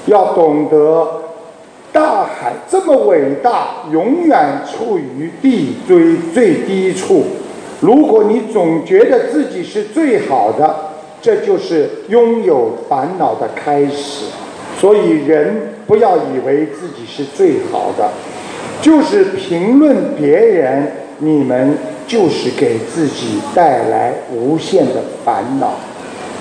[0.06, 1.06] 要懂得
[1.92, 7.24] 大海这么伟大，永远处于地最最低处。
[7.80, 10.74] 如果你总觉得自己是最好的，
[11.20, 14.26] 这就是拥有烦恼的开始。
[14.78, 18.10] 所以人不要以为自己是最好的，
[18.80, 20.86] 就是评论别人，
[21.18, 21.76] 你们。
[22.10, 25.74] 就是给自己带来无限的烦恼。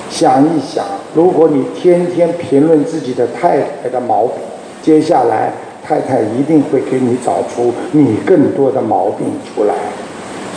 [0.09, 0.83] 想一想，
[1.13, 4.37] 如果你天天评论自己的太太的毛病，
[4.81, 9.75] 接下来太太一定会给你找出你更多的毛病出来。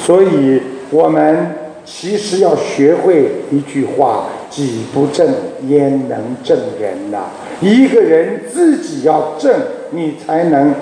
[0.01, 5.29] 所以，我们其实要学会一句话：己不正，
[5.69, 7.25] 焉能正人呐？
[7.61, 9.53] 一个人自己要正，
[9.91, 10.75] 你才能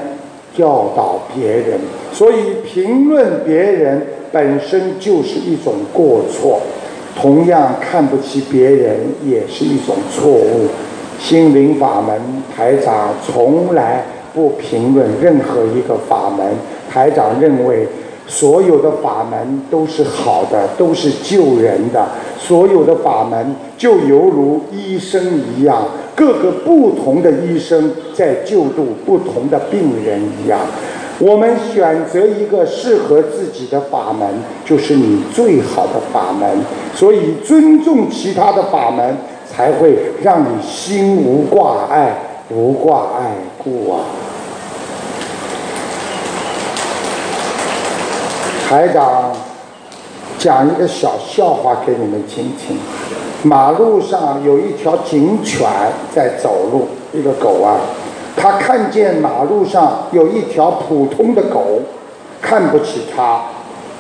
[0.57, 1.79] 教导别人。
[2.13, 4.07] 所以，评论别人。
[4.33, 6.61] 本身就是一种过错，
[7.17, 8.97] 同样看不起别人
[9.27, 10.69] 也是一种错误。
[11.19, 12.17] 心灵法门
[12.57, 16.47] 台长从来不评论任何一个法门，
[16.89, 17.89] 台长认为
[18.31, 22.07] 所有的法门都是好的，都是救人的。
[22.39, 25.21] 所有的法门就犹如医生
[25.59, 25.83] 一样，
[26.15, 30.61] 各个不同的医生在救度不同的病人一样。
[31.19, 34.27] 我们选择一个适合自己的法门，
[34.65, 36.49] 就是你最好的法门。
[36.95, 39.17] 所以尊重其他的法门，
[39.47, 42.17] 才会让你心无挂碍，
[42.49, 44.01] 无挂碍故啊。
[48.71, 49.33] 台长
[50.39, 52.79] 讲一个小笑话给你们听听。
[53.43, 55.69] 马路上有一条警犬
[56.15, 57.81] 在走路，一个狗啊。
[58.37, 61.81] 他看见马路上有一条普通的狗，
[62.41, 63.43] 看不起他，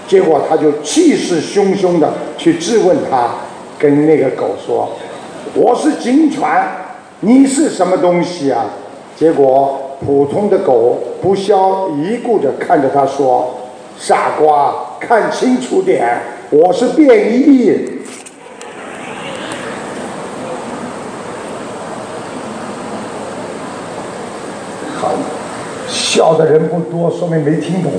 [0.06, 2.08] 结果他就气势汹汹的
[2.38, 3.28] 去质问他，
[3.76, 4.90] 跟那个狗说
[5.56, 6.48] ：“我是警犬，
[7.18, 8.66] 你是什么东西啊？”
[9.18, 13.56] 结果普通的狗不消一顾的看着他说
[14.02, 18.00] ：“傻瓜，看清楚点，我是便衣。”
[24.98, 25.12] 好，
[25.86, 27.92] 笑的人不多，说明没听懂。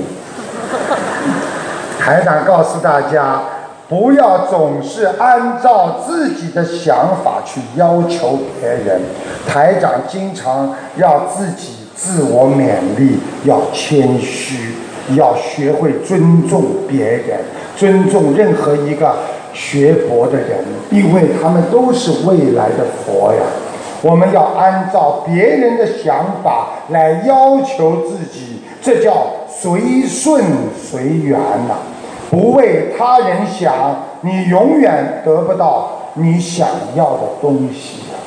[2.00, 3.40] 台长告诉大家，
[3.88, 9.00] 不要总是按照自己的想法去要求别人。
[9.46, 14.74] 台长经常要自己自我勉励，要谦虚，
[15.16, 17.40] 要学会尊重别人，
[17.76, 19.14] 尊重任何一个
[19.52, 23.40] 学佛的人，因为他们都是未来的佛呀。
[24.00, 30.42] 我们要按照别人的想法来要求自己，这叫随顺
[30.76, 31.38] 随缘
[31.68, 31.76] 呐。
[32.30, 33.72] 不为他人想，
[34.22, 38.18] 你永远得不到你想要的东西呀。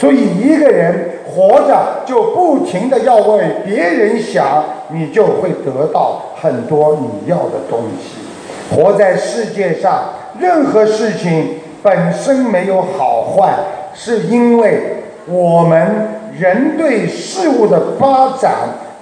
[0.00, 8.74] 所以，一个人活着就不停的要为别人想，你就会得到很多你要的东西。
[8.74, 13.54] 活在世界上，任何事情本身没有好坏，
[13.94, 14.96] 是因为。
[15.26, 18.52] 我们人对事物的发展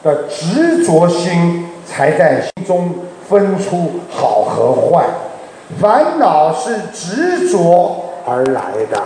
[0.02, 2.90] 的执着心，才在心中
[3.26, 5.06] 分出好和坏。
[5.80, 9.00] 烦恼是执着而来的，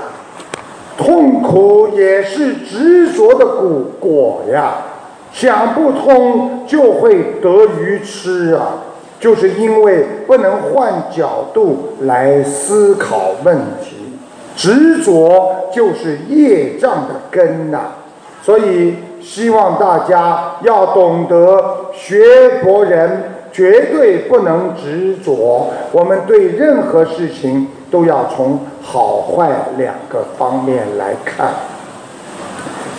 [0.97, 4.75] 痛苦也是执着的果果呀。
[5.33, 8.83] 想不通就会得愚痴啊，
[9.19, 13.97] 就是因为不能换角度来思考问题。
[14.55, 17.93] 执着就是业障的根呐，
[18.43, 25.71] 所以希望大家要懂得学佛人绝对不能执着。
[25.93, 31.53] 我们对任何事情都要从好坏两个方面来看。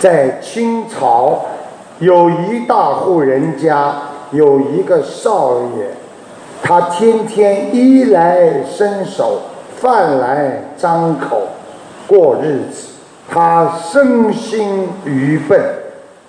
[0.00, 1.40] 在清朝，
[1.98, 3.94] 有一大户人家
[4.30, 5.90] 有一个少爷，
[6.62, 9.40] 他天天衣来伸手。
[9.76, 11.42] 饭来张口
[12.06, 12.94] 过日子，
[13.28, 15.60] 他身心愚笨。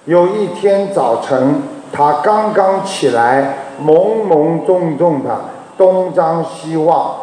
[0.03, 1.61] 有一天早晨，
[1.93, 5.39] 他刚刚起来，懵懵懂懂的
[5.77, 7.15] 东张西望，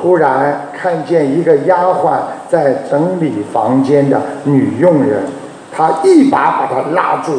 [0.00, 2.12] 突然看见一个丫鬟
[2.48, 5.24] 在整理房间的女佣人，
[5.70, 7.32] 他一把把她拉住，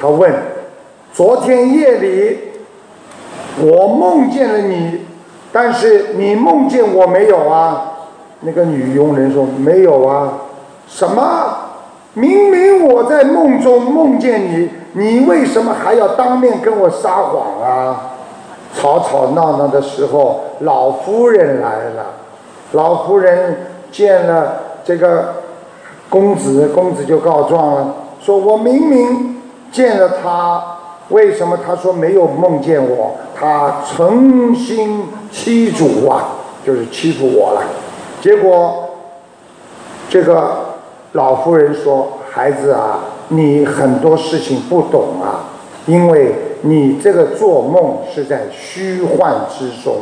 [0.00, 0.32] 他问
[1.12, 2.38] ：“昨天夜里，
[3.60, 5.00] 我梦见了你。”
[5.52, 7.82] 但是你梦见我没有啊？
[8.40, 10.32] 那个女佣人说没有啊。
[10.88, 11.22] 什么？
[12.14, 18.11] 明明我在梦中梦见你，你为什么还要当面跟我撒谎啊？
[18.74, 22.06] 吵吵闹闹的时候，老夫人来了。
[22.72, 25.34] 老夫人见了这个
[26.08, 30.62] 公子，公子就告状了，说我明明见了他，
[31.10, 33.12] 为什么他说没有梦见我？
[33.38, 36.28] 他诚心欺主啊，
[36.64, 37.62] 就是欺负我了。
[38.20, 38.90] 结果，
[40.08, 40.76] 这个
[41.12, 45.44] 老夫人说：“孩子啊，你很多事情不懂啊，
[45.86, 49.96] 因为你这个做梦是在虚幻之中。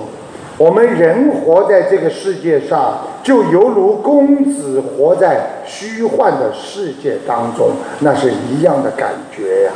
[0.56, 9.72] 我们人活在这个世界上，就犹如公子活在虚幻的世界当中，那是一样的感觉呀。”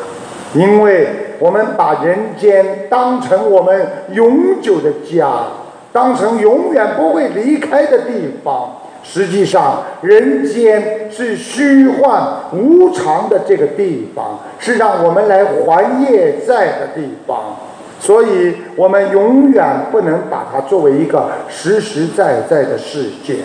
[0.55, 1.09] 因为
[1.41, 5.47] 我们把人间当成我们永久的家，
[5.91, 8.76] 当成永远不会离开的地方。
[9.05, 17.55] 实际上，人间是虚幻无常的这个地方，是让我们来还业债的地方。
[18.01, 23.37] 所以，我们永远不能把它作为一个实实在在的世界，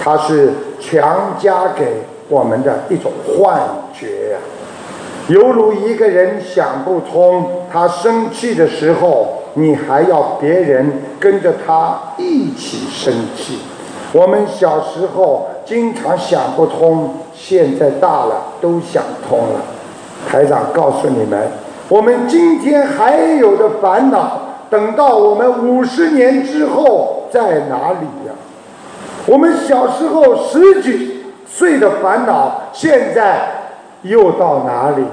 [0.00, 0.50] 它是
[0.80, 1.84] 强加给
[2.28, 3.60] 我们的一种幻
[3.92, 4.38] 觉呀。
[5.28, 13.58] 犹如一个人想不通，他生气的时候，你还要别人跟着他一起生气。
[14.12, 19.60] 我们小时候经常想不通，现在大了都想通了。
[20.28, 21.48] 台长告诉你们，
[21.88, 24.40] 我们今天还有的烦恼，
[24.70, 28.34] 等到我们五十年之后在哪里呀？
[29.26, 33.58] 我们小时候十几岁的烦恼，现在。
[34.02, 35.04] 又到哪里？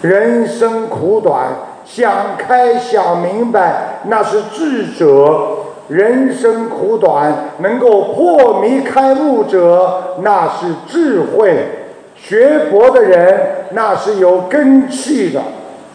[0.00, 1.48] 人生苦短，
[1.84, 11.56] 想开想明白，那是智者；人生苦短，能够破迷开悟者，那是智慧。
[12.16, 13.38] 学佛的人，
[13.70, 15.40] 那是有根气的，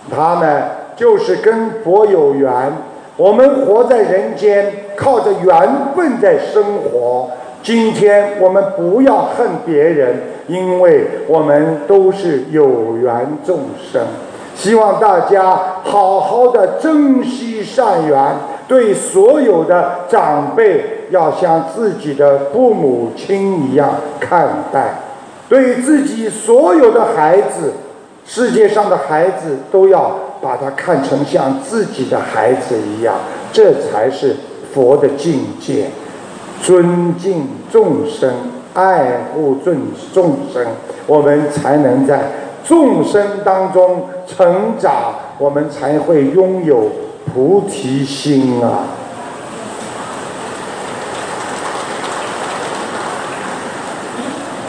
[0.10, 0.64] 他们
[0.96, 2.72] 就是跟佛有缘。
[3.18, 7.30] 我们活在人间，靠着缘分在生活。
[7.62, 10.16] 今天我们不要恨别人，
[10.48, 13.60] 因为我们都是有缘众
[13.92, 14.02] 生。
[14.56, 18.36] 希望大家好好的珍惜善缘，
[18.72, 24.94] 对所有的长辈要像自己的父母亲一样看待，
[25.50, 27.74] 对自己所有的孩子，
[28.26, 33.16] 世界上的孩子都要把他看成像自己的孩子一样，
[33.52, 34.38] 这才是
[34.74, 35.88] 佛的境界。
[36.62, 38.32] 尊敬众生，
[38.74, 39.76] 爱护众
[40.14, 40.66] 众生，
[41.08, 42.22] 我们才能在
[42.64, 46.86] 众生当中成长，我们才会拥有
[47.26, 48.84] 菩提心啊！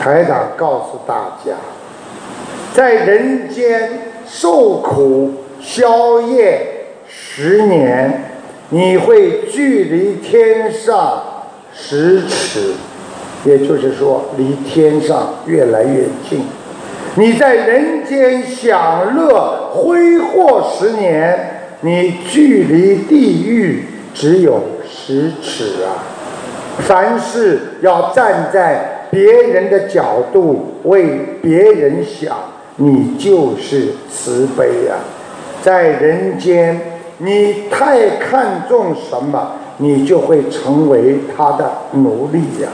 [0.01, 1.53] 台长告诉大家，
[2.75, 8.33] 在人间受苦消业十年，
[8.71, 11.23] 你会距离天上
[11.73, 12.75] 十尺，
[13.45, 16.47] 也就是说，离天上越来越近。
[17.15, 21.52] 你在人间享乐挥霍十年，
[21.83, 25.99] 你距离地狱只有十尺啊！
[26.79, 32.37] 凡事要站在别人的角度为别人想，
[32.77, 34.95] 你就是慈悲呀。
[35.61, 36.81] 在人间，
[37.19, 42.69] 你太看重什么，你就会成为他的奴隶呀。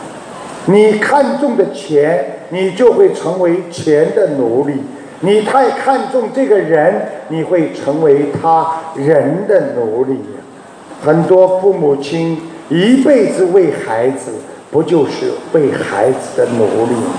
[0.67, 2.35] 你看重的钱。
[2.51, 4.73] 你就会成为钱的奴隶。
[5.21, 10.21] 你太看重这个人，你会成为他人的奴隶。
[11.05, 14.33] 很多父母亲一辈子为孩子，
[14.71, 17.15] 不就是为孩子的奴隶吗？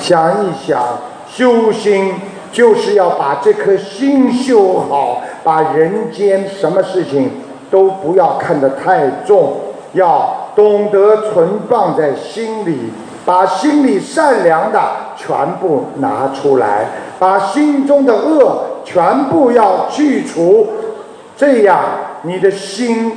[0.00, 2.14] 想一想，修心
[2.50, 7.30] 就是要把这颗心修好，把人间什么事情
[7.70, 9.58] 都不要看得太重，
[9.92, 12.90] 要懂得存放在心里。
[13.28, 14.80] 把心里善良的
[15.14, 15.28] 全
[15.60, 16.86] 部拿出来，
[17.18, 20.66] 把心中的恶全部要去除，
[21.36, 21.78] 这样
[22.22, 23.12] 你的心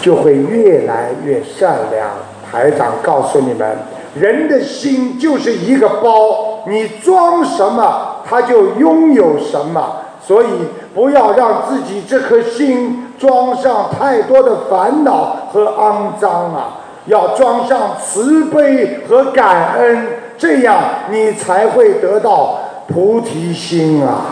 [0.00, 2.08] 就会越来越善良。
[2.50, 3.76] 台长告诉你们，
[4.14, 9.96] 人的心就是一个包，你装什么，他就拥有什么。
[10.26, 10.46] 所以
[10.94, 16.80] 不要让自己这颗心装上太多的烦恼和肮脏啊。
[17.06, 20.06] 要装上慈悲和感恩，
[20.38, 20.80] 这样
[21.10, 24.26] 你才会得到菩提心啊！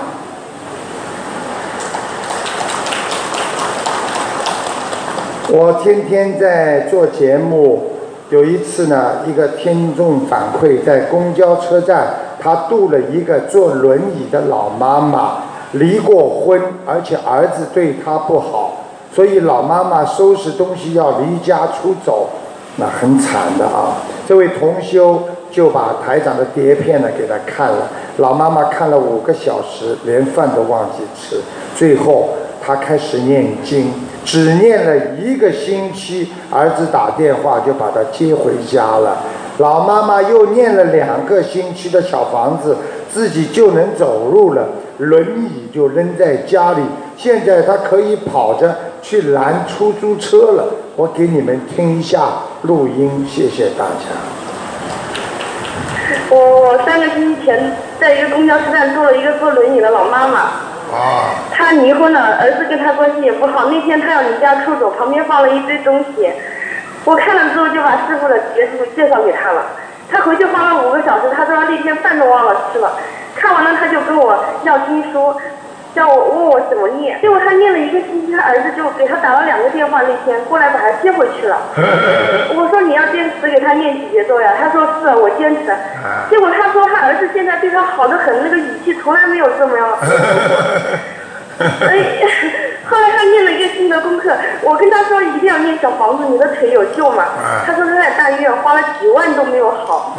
[5.48, 7.92] 我天天在做节目，
[8.30, 12.06] 有一次呢，一个听众反馈，在公交车站，
[12.40, 15.42] 他渡了一个坐轮椅的老妈妈，
[15.72, 18.76] 离过婚，而且儿子对她不好，
[19.14, 22.30] 所以老妈妈收拾东西要离家出走。
[22.76, 23.96] 那很惨的啊！
[24.26, 31.40] 这位同修就把台长的碟片呢给他看了，老妈妈看了五个小时，连饭都忘记吃。
[31.76, 32.30] 最后
[32.64, 33.92] 他开始念经，
[34.24, 39.18] 只念了一个星期，儿子打电话就把他接回家了。
[39.58, 42.76] 老妈妈又念了两个星期的小房子，
[43.12, 44.66] 自己就能走路了，
[44.96, 46.80] 轮椅就扔在家里。
[47.18, 50.64] 现在他可以跑着去拦出租车了。
[50.96, 52.32] 我给你们听一下
[52.62, 54.06] 录音，谢谢大家。
[56.30, 60.38] 我我三个星期前在一个公交车站坐了一个坐轮椅的老妈妈。
[60.94, 61.34] 啊。
[61.50, 63.64] 她离婚了，儿子跟她关系也不好。
[63.64, 66.30] 那天她要离家出走，旁边放了一堆东西。
[67.04, 69.64] 我看了之后就把师傅的结束介绍给她了。
[70.08, 72.92] 她回去花了五个小时，她说那天饭都忘了吃了。
[73.34, 75.34] 看完了她就跟我要经书。
[75.94, 81.58] 叫我问我怎么念，结果他念了一个星期，他儿子就给他打了两个电话，那天过来把他接回去了。
[82.56, 84.54] 我说你要坚持给他念几节奏呀？
[84.58, 85.72] 他说是，我坚持。
[86.30, 89.88] 结果他说他儿子现在对他好的很，那个语气从来没有这么样。
[91.60, 91.96] 哎，
[92.88, 97.24] 后来他念了一个新的功课，我跟他说一定要念小房子，你的腿有救嘛？
[97.64, 100.16] 他说他在大医院花了几万都没有好。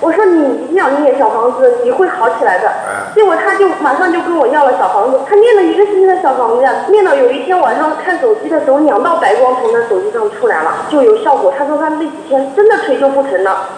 [0.00, 2.72] 我说你一定要念小房子，你会好起来的。
[3.14, 11.52] 结果他就马上就跟我要了小房子，他念了一个星期的小房子呀，念到有一天晚上看手机的时候，两道白光从他手机上出来了，就有效果。
[11.56, 13.68] 他说他那几天真的腿就不疼了。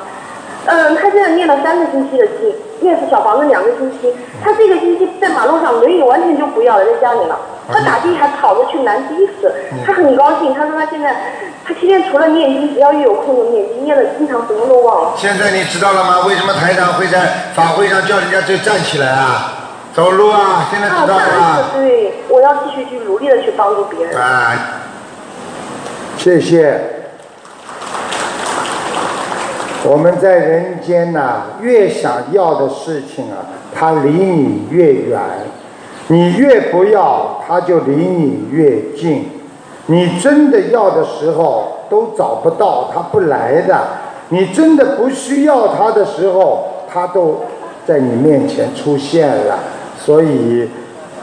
[0.65, 4.15] 嗯，他现在念了三个星期的经，念是小房子两个星期。
[4.43, 7.37] 他这个星期在马路上轮椅完全就不要了，在家里了。
[7.69, 9.53] 他打的还跑着去拦的士，
[9.85, 10.55] 他很高兴。
[10.55, 11.17] 他说他现在，
[11.65, 15.13] 他天天除了念经，只要一有空就念经，念的经常什么都忘了。
[15.17, 16.27] 现在你知道了吗？
[16.29, 19.55] 为什么台长会在法会上叫人家就站起来啊？
[19.95, 20.69] 走路啊？
[20.71, 21.59] 现在知道了吗？
[21.75, 24.17] 对，我要继续去努力的去帮助别人。
[24.17, 24.57] 啊，
[26.17, 27.02] 谢谢。
[29.85, 35.21] 我们在人间呐，越想要的事情啊，它离你越远。
[36.09, 39.29] 你越不要，它就离你越近。
[39.87, 43.77] 你真的要的时候都找不到，他不来的。
[44.29, 47.41] 你真的不需要他的时候，他都
[47.87, 49.59] 在你面前出现了。
[49.99, 50.69] 所以，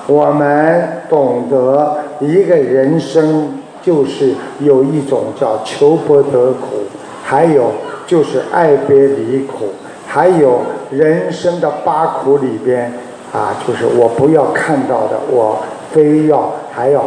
[0.08, 6.84] 我们懂得一个人生就是有一种叫求不得苦，
[7.24, 7.72] 还有
[8.10, 9.70] 就是爱别离苦，
[10.08, 12.92] 还有人生的八苦里边。
[13.32, 15.60] 啊，就是我不要看到的，我
[15.92, 17.04] 非要还要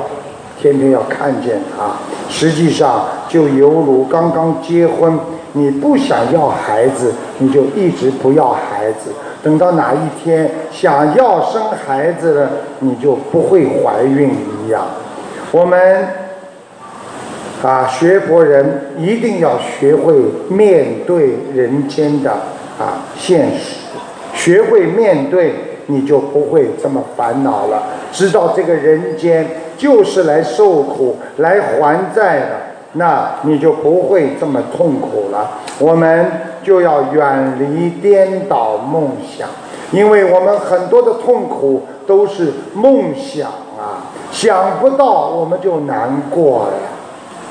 [0.57, 1.97] 天天要看见他。
[2.29, 5.19] 实际上就犹如刚刚结婚，
[5.55, 9.11] 你不想要孩子，你就一直不要孩子。
[9.43, 14.31] 等到哪一天想要生孩子了，你就不会怀孕
[14.65, 14.85] 一样。
[15.51, 16.07] 我们
[17.63, 20.15] 啊，学佛人一定要学会
[20.49, 22.31] 面对人间的
[22.79, 23.77] 啊现实，
[24.35, 25.55] 学会面对。
[25.87, 27.83] 你就不会这么烦恼了，
[28.13, 29.45] 知道这个人间
[29.77, 32.47] 就是来受苦、来还债的，
[32.93, 35.59] 那你就不会这么痛苦了。
[35.81, 36.25] 我们
[36.63, 39.49] 就要远离颠倒梦想，
[39.91, 46.73] 因为我们很多的痛苦都是梦想啊，想不到我们就难过了，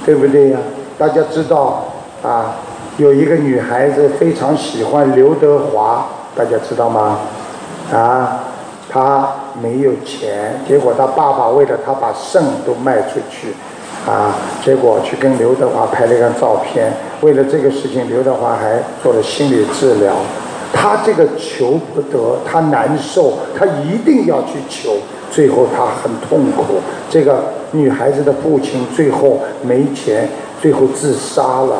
[0.06, 0.60] 对不对呀？
[0.98, 1.86] 大家知道
[2.24, 2.56] 啊，
[2.98, 7.20] 有一个女孩子非常喜欢刘德华，大家知道吗？
[7.92, 8.44] 啊，
[8.90, 9.28] 她
[9.62, 13.54] 没有钱，结果她爸爸为了她把肾都卖出去，
[14.10, 16.92] 啊，结果去跟刘德华拍了一张照片。
[17.22, 20.14] 为了这个事情，刘德华还做了心理治疗。
[20.74, 24.94] 他这个求不得，他难受，他一定要去求，
[25.30, 26.76] 最后他很痛苦。
[27.10, 30.30] 这个女孩子的父亲最后没钱，
[30.62, 31.80] 最后自杀了。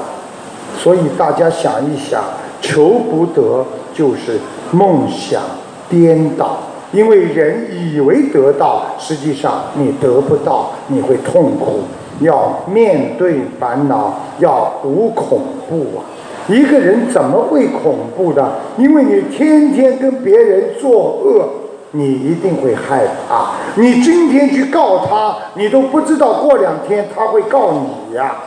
[0.78, 2.24] 所以大家想一想，
[2.62, 4.40] 求不得就是
[4.72, 5.42] 梦想。
[5.90, 6.58] 颠倒，
[6.94, 11.82] 因为人以为得到，实际上你得不到，你会痛苦。
[12.22, 16.00] 要面对烦恼，要无恐怖啊！
[16.48, 18.54] 一个人怎么会恐怖的？
[18.78, 21.48] 因为你天天跟别人作恶，
[21.92, 23.52] 你一定会害怕。
[23.76, 28.38] 你今天去告他，你都不知道过两天他会告你呀。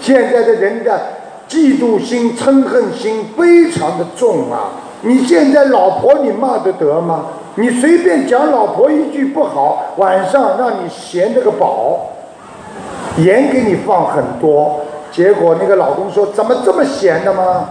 [0.00, 1.00] 现在的人的
[1.48, 4.72] 嫉妒心、嗔恨心非常的重啊。
[5.02, 7.26] 你现在老婆你骂得得吗？
[7.54, 12.10] 你随便讲老婆一句不好，晚上让你闲着个饱，
[13.16, 14.80] 盐给你放很多，
[15.10, 17.70] 结果那个老公说怎么这么闲的吗？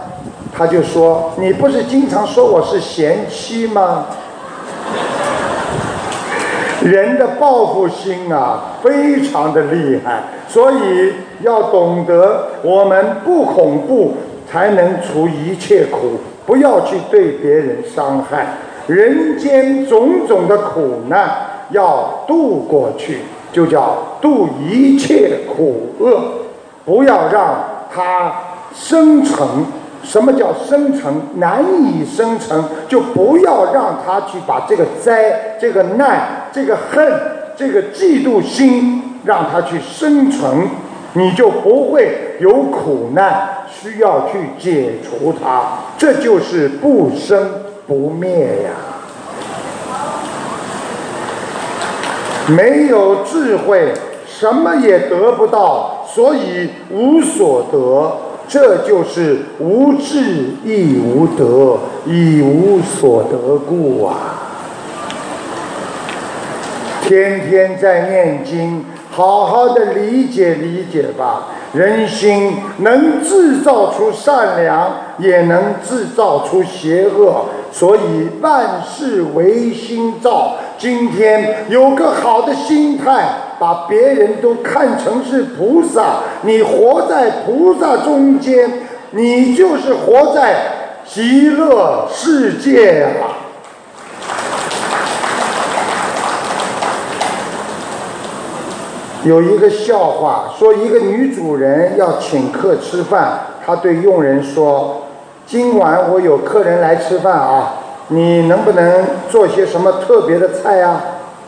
[0.56, 4.06] 他就说你不是经常说我是贤妻吗？
[6.82, 11.12] 人的报复心啊，非常的厉害，所以
[11.42, 14.14] 要懂得我们不恐怖，
[14.50, 16.18] 才能除一切苦。
[16.46, 18.46] 不要去对别人伤害，
[18.86, 21.28] 人间种种的苦难
[21.70, 23.18] 要渡过去，
[23.52, 26.22] 就叫渡一切苦厄，
[26.88, 27.54] 不要让
[27.94, 28.32] 它
[28.74, 29.66] 生成。
[30.02, 31.20] 什么叫生成？
[31.34, 37.12] 难以生成，就不要让他去把这个灾、这个难、这个恨、
[37.54, 40.66] 这个嫉妒心让他去生成，
[41.12, 43.50] 你就不会有苦难。
[43.70, 45.62] 需要去解除它，
[45.98, 47.50] 这就是不生
[47.86, 48.70] 不灭呀。
[52.46, 53.92] 没有智慧，
[54.26, 58.16] 什么也得不到，所以无所得。
[58.48, 64.14] 这就是无智亦无得，亦无所得故啊。
[67.02, 71.48] 天天在念经，好好的理解理解吧。
[71.74, 80.56] 人心能制造出善良，也能制造出邪恶，所以万事唯心造。
[80.78, 83.28] 今天有个好的心态，
[83.58, 88.70] 把别人都看成是菩萨，你活在菩萨中间，
[89.10, 90.56] 你就是活在
[91.04, 93.34] 极乐世界啊！
[99.24, 105.02] 有一个笑话，说一个女主人要请客吃饭，她对佣人说
[105.44, 107.74] ：“今晚我有客人来吃饭啊，
[108.08, 111.02] 你能不能做些什么特别的菜啊？”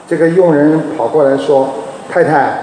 [0.08, 1.68] 这个佣人跑过来说
[2.10, 2.62] ：“太太，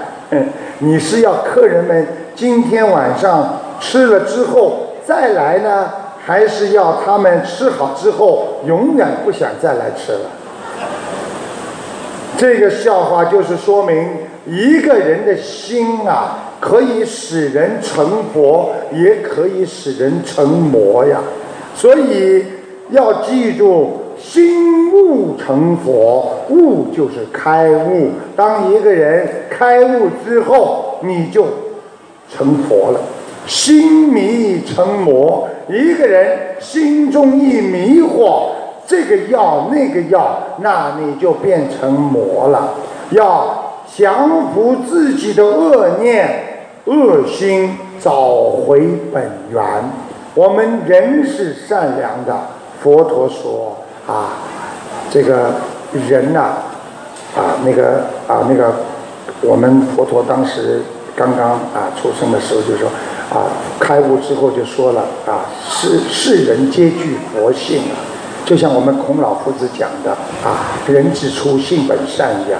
[0.80, 5.90] 你是要客人们今天晚上吃了之后再来呢，
[6.24, 10.20] 还是要他们吃好之后永远不想再来吃了？”
[12.36, 14.08] 这个笑话就是说明。
[14.46, 21.20] 一个人的心啊，可以使人成佛，也可以使人成魔呀。
[21.74, 22.46] 所以
[22.88, 28.10] 要记住，心悟成佛，悟就是开悟。
[28.36, 31.46] 当一个人开悟之后，你就
[32.30, 33.00] 成佛了。
[33.46, 38.50] 心迷成魔，一个人心中一迷惑，
[38.86, 42.74] 这个药那个药，那你就变成魔了。
[43.10, 46.28] 要降服自己的恶念、
[46.84, 48.80] 恶心，找回
[49.12, 49.64] 本源。
[50.34, 52.36] 我们人是善良的，
[52.82, 53.78] 佛陀说
[54.08, 54.32] 啊，
[55.10, 55.52] 这个
[56.08, 56.40] 人呐，
[57.36, 58.74] 啊那个啊那个，
[59.42, 60.82] 我们佛陀当时
[61.14, 62.90] 刚刚啊出生的时候就说。
[63.28, 63.44] 啊，
[63.78, 68.00] 开悟之后就说了啊，世世人皆具佛性啊，
[68.46, 72.58] 就像我们孔老夫子讲的啊，人之初性本善一样。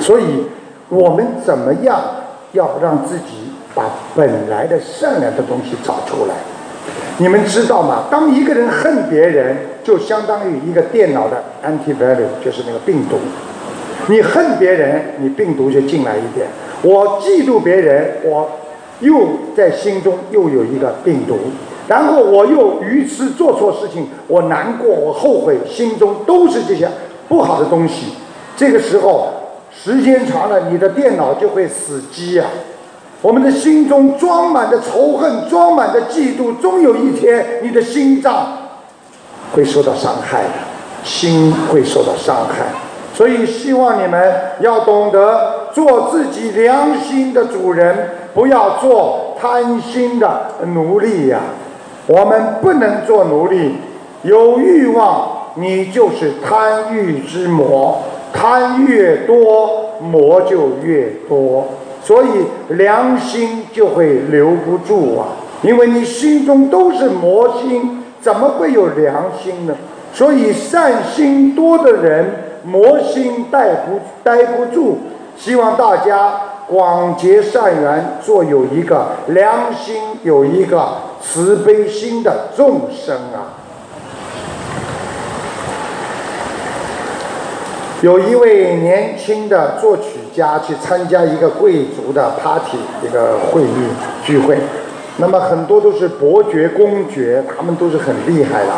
[0.00, 0.44] 所以，
[0.88, 2.00] 我们怎么样
[2.50, 3.84] 要让自己把
[4.16, 6.34] 本来的善良的东西找出来？
[7.18, 8.06] 你们知道吗？
[8.10, 9.56] 当一个人恨别人，
[9.88, 13.16] 就相当于一个电脑的 antivirus，就是那个病毒。
[14.08, 16.46] 你恨别人，你病毒就进来一点。
[16.82, 18.50] 我嫉妒别人，我。
[19.00, 21.38] 又在心中又有一个病毒，
[21.86, 26.88] 然后我又愚痴做错事情，我难过，我后悔，心中都是这些
[27.28, 28.14] 不好的东西。
[28.56, 29.28] 这个时候，
[29.70, 32.46] 时间长了，你的电脑就会死机呀。
[33.22, 38.67] 我们的心中装满的仇恨，装满的嫉妒，终有一天，你的心脏
[39.52, 40.50] 会受到伤害的，
[41.04, 42.66] 心会受到伤害。
[43.14, 48.10] 所以，希望你们要懂得做自己良心的主人。
[48.34, 50.42] 不要做贪心的
[50.74, 51.40] 奴隶呀！
[52.06, 53.74] 我们不能做奴隶。
[54.22, 58.00] 有欲望，你就是贪欲之魔。
[58.32, 61.66] 贪越多，魔就越多。
[62.04, 62.28] 所以
[62.74, 65.26] 良心就会留不住啊！
[65.62, 69.74] 因为你心中都是魔心，怎么会有良心呢？
[70.12, 74.98] 所以善心多的人，魔心待不待不住。
[75.36, 76.40] 希望大家。
[76.68, 80.86] 广结善缘，做有一个良心、有一个
[81.18, 83.56] 慈悲心的众生啊！
[88.02, 93.88] 有一位年轻的作曲家去参加一个贵族的 party，一个会议
[94.22, 94.58] 聚会，
[95.18, 98.70] 那么很多都是伯爵、公爵，他们都是很厉害的。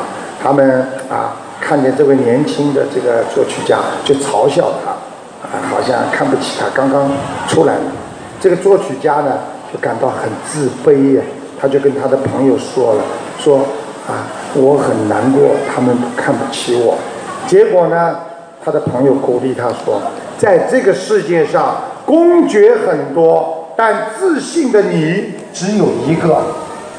[0.42, 4.90] 他们啊，看见这位年轻的这个作曲家，就嘲笑他。
[5.42, 7.10] 啊，好像看不起他，刚刚
[7.46, 7.74] 出来。
[8.40, 9.38] 这个作曲家呢，
[9.72, 11.22] 就感到很自卑呀。
[11.60, 13.02] 他就跟他的朋友说了，
[13.38, 13.58] 说
[14.08, 14.24] 啊，
[14.54, 16.96] 我很难过，他们看不起我。
[17.46, 18.16] 结果呢，
[18.64, 20.00] 他的朋友鼓励他说，
[20.38, 21.76] 在这个世界上，
[22.06, 26.42] 公爵很多，但自信的你只有一个。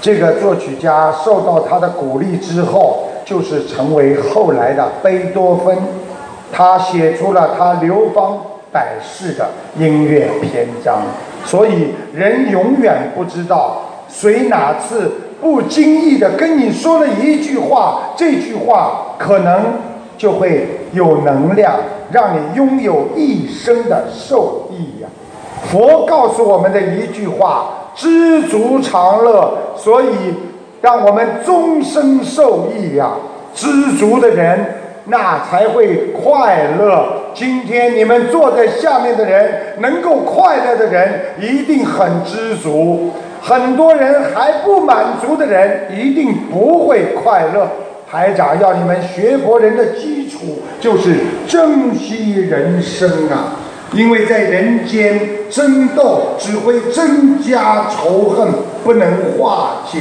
[0.02, 5.78] 这个作曲家受到他的鼓励之后，就是成为后来的贝多芬。
[6.52, 8.40] 他写出了他流芳
[8.74, 9.48] 百世的
[9.78, 11.04] 音乐篇章，
[11.46, 19.66] 所以人永远不知道谁哪次不经意的跟你说了一句话，这句话可能
[20.18, 21.76] 就会有能量，
[22.12, 25.08] 让你拥有一生的受益呀。
[25.70, 30.08] 佛告诉我们的一句话：知足常乐，所以
[30.82, 33.12] 让我们终生受益呀。
[33.54, 34.66] 知足的人。
[35.06, 37.04] 那才会快乐。
[37.34, 43.10] 今天你们坐在下面的人，能够快乐的人一定很知足；
[43.42, 47.68] 很多人还不满足的人，一定不会快乐。
[48.10, 51.16] 台长要你们学佛人的基础就是
[51.48, 53.58] 珍惜人生啊！
[53.94, 55.20] 因为在人间
[55.50, 58.48] 争斗只会增加仇恨，
[58.84, 60.00] 不能化解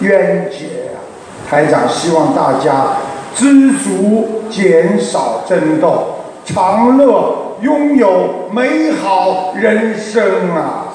[0.00, 1.00] 冤结啊！
[1.48, 2.98] 台长希望大家。
[3.34, 10.88] 知足，减少争斗，长乐，拥有美好人生啊！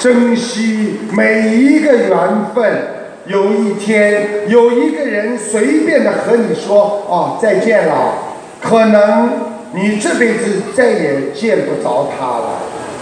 [0.00, 2.18] 珍惜每一个缘
[2.54, 2.88] 分。
[3.26, 8.14] 有一天，有一个人随便的和你说：“哦，再见了。”
[8.60, 9.30] 可能
[9.74, 12.60] 你这辈子再也见不着他了。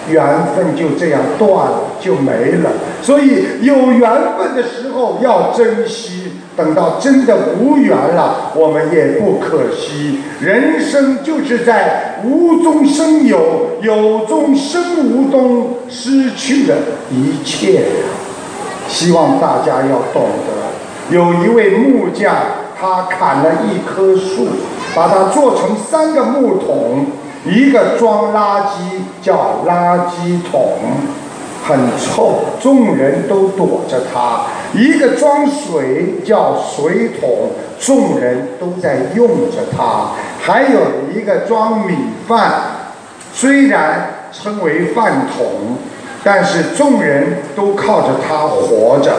[0.08, 2.70] 缘分就这样断了，就没了。
[3.02, 10.20] 所以有缘分的时候要珍惜，等到真的无缘了，我们也不可惜。
[10.40, 16.76] 人生就是在无中生有，有中生无，中失去了
[17.10, 17.82] 一切。
[18.86, 21.10] 希望大家要懂得。
[21.10, 22.32] 有一位木匠，
[22.78, 24.46] 他砍了一棵树，
[24.96, 27.06] 把它做成三个木桶。
[27.44, 30.72] 一个装垃圾叫垃圾桶，
[31.64, 34.46] 很臭，众人都躲着它。
[34.74, 40.10] 一个装水叫水桶，众人都在用着它。
[40.40, 40.80] 还有
[41.14, 41.94] 一个装米
[42.26, 42.62] 饭，
[43.32, 45.76] 虽然称为饭桶，
[46.24, 49.12] 但是众人都靠着它活着。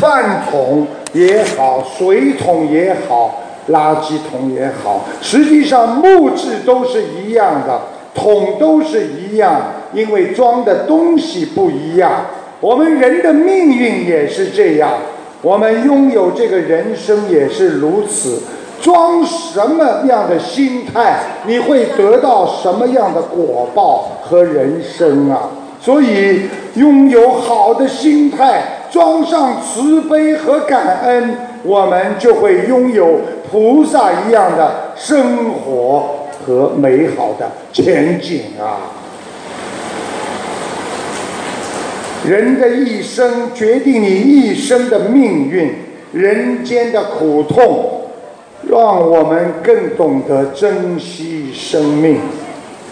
[0.00, 7.80] 饭桶也好，水桶也好，垃圾桶也好，实际上木质都是一样的，
[8.14, 9.60] 桶都是一样，
[9.92, 12.26] 因为装的东西不一样。
[12.60, 14.92] 我们人的命运也是这样，
[15.42, 18.42] 我们拥有这个人生也是如此。
[18.82, 25.50] 装什么样的心态，你会得到什么样的果报和人生啊？
[25.78, 33.20] 所以，拥有好的心态，装上慈悲和感恩，我们就会拥有
[33.50, 38.94] 菩萨一样的生活和美好的前景啊！
[42.24, 45.74] 人的一生决定你一生的命运，
[46.12, 47.96] 人间的苦痛。
[48.68, 52.20] 让我们更懂得珍惜生命，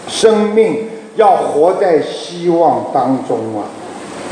[0.07, 3.69] 生命要活在希望当中啊！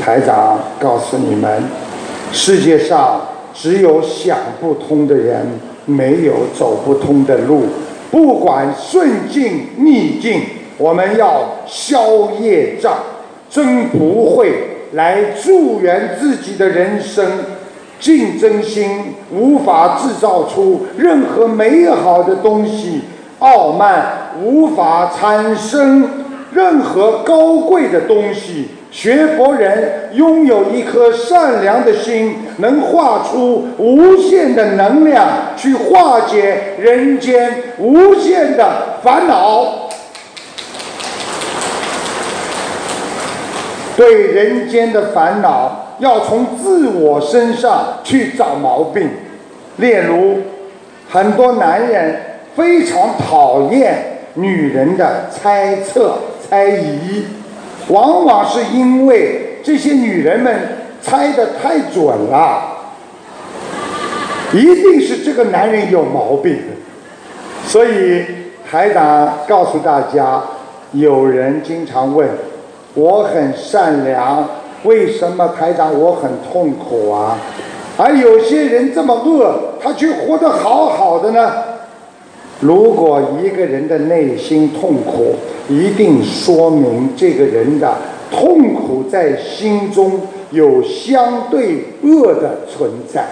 [0.04, 1.62] 台长告诉你们，
[2.32, 3.20] 世界上
[3.60, 5.44] 只有想不通的人，
[5.84, 7.62] 没有走不通的路。
[8.08, 10.40] 不管顺境逆境，
[10.78, 12.94] 我们要消业障，
[13.50, 14.52] 真不会
[14.92, 17.26] 来助缘自己的人生。
[17.98, 18.88] 竞争心
[19.32, 23.00] 无法制造出任何美好的东西，
[23.40, 26.08] 傲慢无法产生
[26.52, 28.68] 任何高贵的东西。
[28.90, 35.26] 学佛人拥有一颗善良的心，能化出无限的能量，
[35.56, 39.88] 去化解人间无限的烦恼。
[43.96, 45.84] 对人间的烦恼。
[46.00, 49.10] 要从自我身上去找毛病，
[49.78, 50.38] 例如，
[51.10, 52.20] 很多男人
[52.54, 57.24] 非常讨厌女人的猜测、猜疑，
[57.88, 60.54] 往往是因为这些女人们
[61.00, 62.62] 猜的太准了，
[64.52, 66.58] 一定是这个男人有毛病。
[67.66, 68.24] 所以
[68.68, 70.42] 台长告诉大家，
[70.92, 72.28] 有人经常问，
[72.94, 74.48] 我很善良。
[74.84, 77.36] 为什么台长我很痛苦啊？
[77.96, 81.52] 而有些人这么恶，他却活得好好的呢？
[82.60, 85.36] 如果一个人的内心痛苦，
[85.68, 87.96] 一定说明这个人的
[88.30, 93.24] 痛苦在心中有相对恶的存在。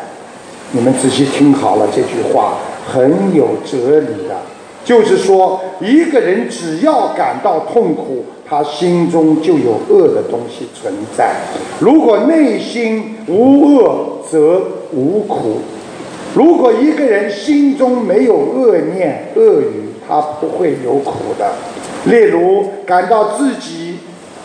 [0.73, 4.41] 你们仔细听好了，这句话很有哲理的，
[4.85, 8.25] 就是说，一个人只要感到痛苦。
[8.49, 11.35] 他心中就有恶的东西存在。
[11.81, 14.63] 如果内心无恶，则
[14.93, 15.57] 无苦。
[16.37, 21.55] 如果一个人心中没有恶念、恶语，他不会有苦的。
[22.05, 24.01] 例如，感到自己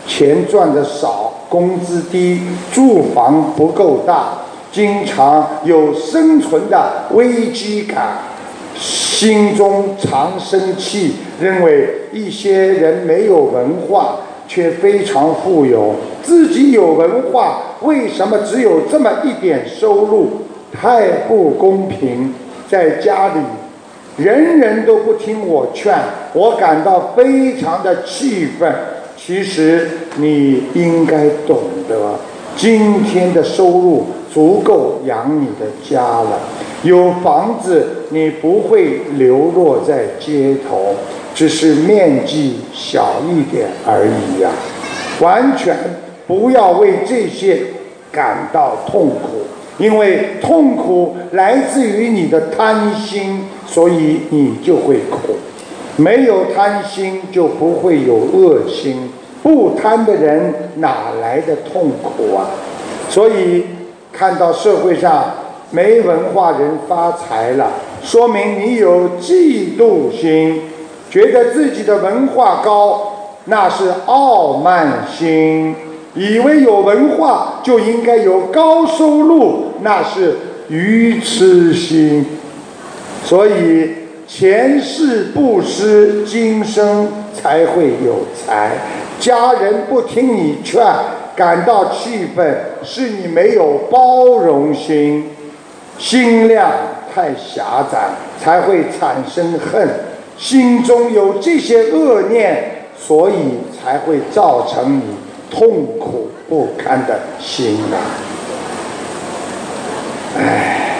[0.06, 2.40] 钱赚的少，工资低，
[2.72, 4.38] 住房不够大，
[4.72, 8.20] 经常有生存的危机感。
[8.74, 14.16] 心中常生气，认为一些人没有文化
[14.48, 20.30] 却非常富有，自己有文化，为什么只有这么一点收入？
[20.72, 22.34] 太不公平！
[22.68, 23.40] 在家里，
[24.16, 25.94] 人人都不听我劝，
[26.32, 28.72] 我感到非常的气愤。
[29.16, 31.58] 其实你应该懂
[31.88, 32.18] 得，
[32.56, 36.40] 今天的收入足够养你的家了。
[36.82, 40.94] 有房子，你不会流落在街头，
[41.34, 44.50] 只是面积小一点而已呀。
[45.20, 45.76] 完全
[46.26, 47.60] 不要为这些
[48.10, 49.42] 感到痛苦，
[49.82, 55.34] 因为痛苦来自于你的贪心，所以你就会苦。
[55.96, 59.10] 没有贪心，就不会有恶心。
[59.42, 62.46] 不贪的人，哪来的痛苦啊？
[63.08, 63.64] 所以
[64.12, 65.24] 看到社会上。
[65.74, 67.70] 没文化人发财了，
[68.02, 70.60] 说明你有嫉妒心，
[71.08, 73.10] 觉得自己的文化高，
[73.46, 75.74] 那是傲慢心；
[76.14, 80.36] 以为有文化就应该有高收入，那是
[80.68, 82.26] 愚痴心。
[83.24, 83.90] 所以
[84.26, 88.72] 前世布施，今生才会有财。
[89.18, 90.84] 家人不听你劝，
[91.34, 95.30] 感到气愤，是你没有包容心。
[95.98, 96.70] 心量
[97.14, 98.10] 太狭窄，
[98.42, 99.88] 才会产生恨。
[100.36, 103.34] 心中有这些恶念，所以
[103.78, 105.02] 才会造成你
[105.52, 107.96] 痛苦不堪的心啊！
[110.38, 110.96] 唉，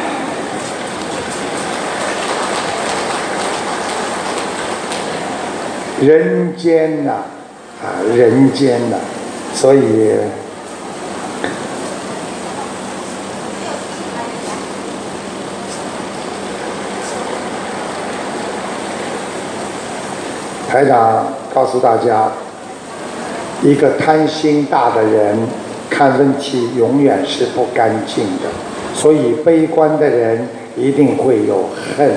[6.02, 7.12] 人间呐，
[7.82, 8.96] 啊，人间呐，
[9.54, 9.80] 所以。
[20.68, 22.30] 台长告诉大家，
[23.62, 25.38] 一个贪心大的人
[25.88, 28.48] 看问题永远是不干净的，
[28.94, 32.10] 所以悲观的人一定会有恨，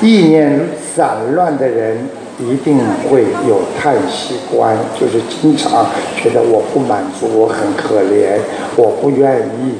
[0.00, 0.58] 意念
[0.94, 1.98] 散乱的人
[2.38, 2.78] 一定
[3.10, 8.38] 会有叹息观，就是经常觉得我不满足，我很可怜，
[8.76, 9.74] 我不愿意，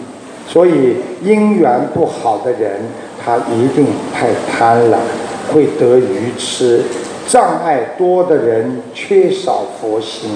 [0.47, 2.73] 所以姻缘不好的人
[3.25, 4.99] 他一定太贪了，
[5.53, 6.83] 会得愚痴。
[7.29, 10.31] 障碍多的人缺少佛心。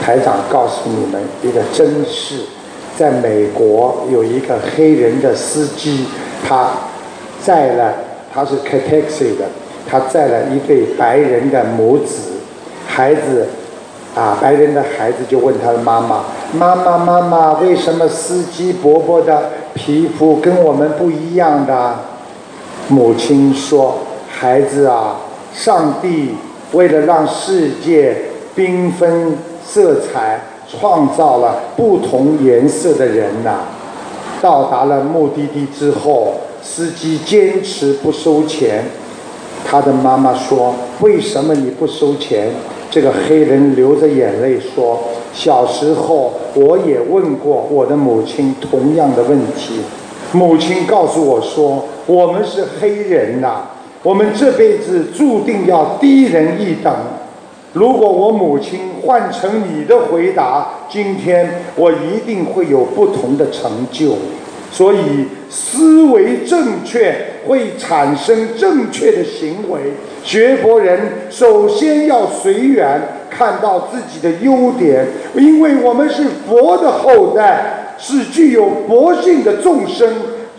[0.00, 2.36] 台长告诉你们一个真事：
[2.96, 6.06] 在美国有一个黑人的司机，
[6.42, 6.70] 他
[7.42, 7.94] 载了，
[8.32, 9.44] 他是开 taxi 的，
[9.86, 12.38] 他载了一对白人的母子，
[12.86, 13.48] 孩子，
[14.14, 16.24] 啊，白人的孩子就问他的妈妈
[16.56, 21.96] ：“妈妈，妈妈，为什么司机伯伯的皮肤跟我们不一样的？”
[22.88, 23.98] 母亲说
[24.30, 25.16] ：“孩子啊。”
[25.62, 26.30] 上帝
[26.72, 28.16] 为了让世界
[28.56, 33.60] 缤纷色彩，创造了不同颜色的人呐。
[34.40, 36.32] 到达了目的地之后，
[36.62, 38.86] 司机坚持不收钱。
[39.62, 42.48] 他的妈妈说：“为什么你不收钱？”
[42.90, 44.98] 这个黑人流着眼泪说
[45.34, 49.82] ：“小时候我也问过我的母亲同样的问题，
[50.32, 53.64] 母亲告诉我说：我们是黑人呐。”
[54.02, 56.92] 我们这辈子注定要低人一等。
[57.74, 64.16] 如果我母亲换成你的回答，今天我一定会有不同的成就。
[64.72, 67.14] 所以，思维正确
[67.46, 69.80] 会产生正确的行为。
[70.24, 70.98] 学佛人
[71.28, 80.08] 首先要随缘，看到自己的优点，因为我们是佛的后代，是具有佛性的众生。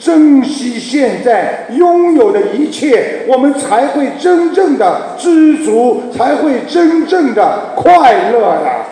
[0.02, 8.86] 珍惜现在拥有的一切，我们才会真正的知足，才会真正的快乐呀！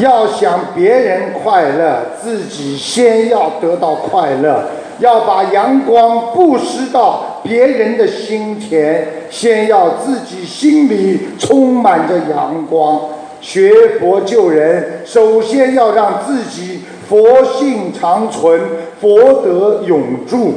[0.00, 4.70] 要想别人快乐，自己先要得到快乐。
[5.00, 13.00] 要把阳光布施到别人的心田，先要自己心里充满着阳光。
[13.40, 18.60] 学佛救人，首先要让自己佛性长存，
[19.00, 20.54] 佛德永驻。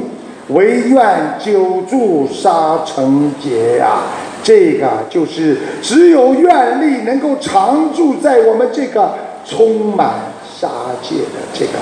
[0.48, 4.02] 唯愿久住沙城劫呀！
[4.42, 9.14] 这个就是只有愿力能够常住在我们这个
[9.46, 10.68] 充满杀
[11.00, 11.72] 戒的这个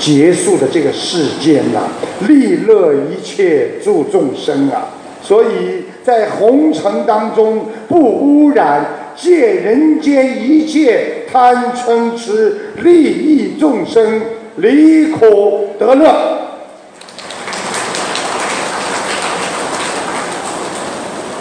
[0.00, 1.82] 结束的这个世间呐，
[2.26, 4.88] 利乐一切助众生啊！
[5.22, 8.84] 所以在红尘当中不污染。
[9.16, 14.20] 借人间一切贪嗔痴，利益众生，
[14.56, 16.38] 离苦得乐。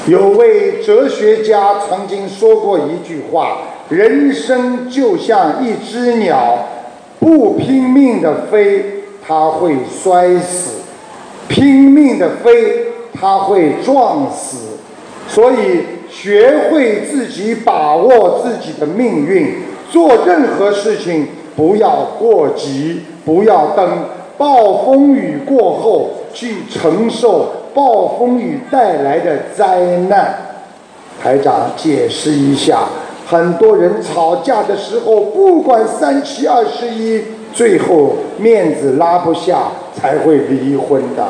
[0.07, 6.68] 有位哲学家曾经说过一句话：“人生就像一只鸟，
[7.19, 10.81] 不拼命的飞，它会摔死；
[11.48, 14.77] 拼命的飞，它会撞死。”
[15.27, 16.01] 所以。
[16.12, 19.56] 学会自己把握自己的命运，
[19.90, 23.88] 做任何事情不要过急，不要等
[24.38, 29.80] 暴风雨过后去承受暴风雨带来的灾
[30.10, 30.36] 难。
[31.24, 32.80] 台长解释一下，
[33.26, 37.24] 很多人吵架的时候，不管三七二十一，
[37.54, 39.60] 最后面子拉不下
[39.96, 41.26] 才会离婚的。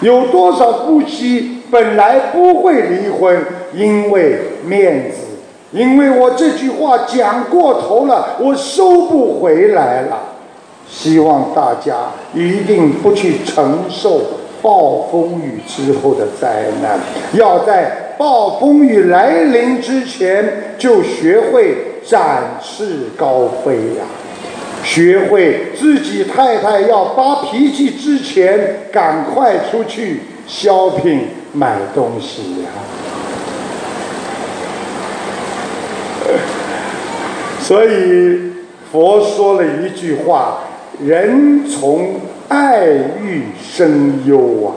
[0.00, 3.40] 有多少夫妻本来不会离婚？
[3.74, 5.18] 因为面子，
[5.72, 10.20] 因为我这句话讲过头了，我收不回来了。
[10.88, 14.22] 希望大家一定不去承受
[14.62, 16.98] 暴风雨之后的灾难，
[17.34, 24.06] 要在暴风雨来临之前就学会展翅高飞呀！
[24.82, 31.20] 学会自己太太要发脾气之前，赶快出去 shopping
[31.52, 32.68] 买东西呀！
[37.68, 38.40] 所以
[38.90, 40.60] 佛说了一句话
[41.04, 42.12] ：“人从
[42.48, 42.86] 爱
[43.22, 44.72] 欲生忧啊。”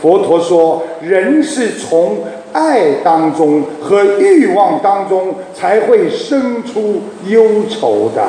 [0.00, 2.18] 佛陀说：“人是从
[2.52, 8.24] 爱当中和欲望当中才会生出忧愁的，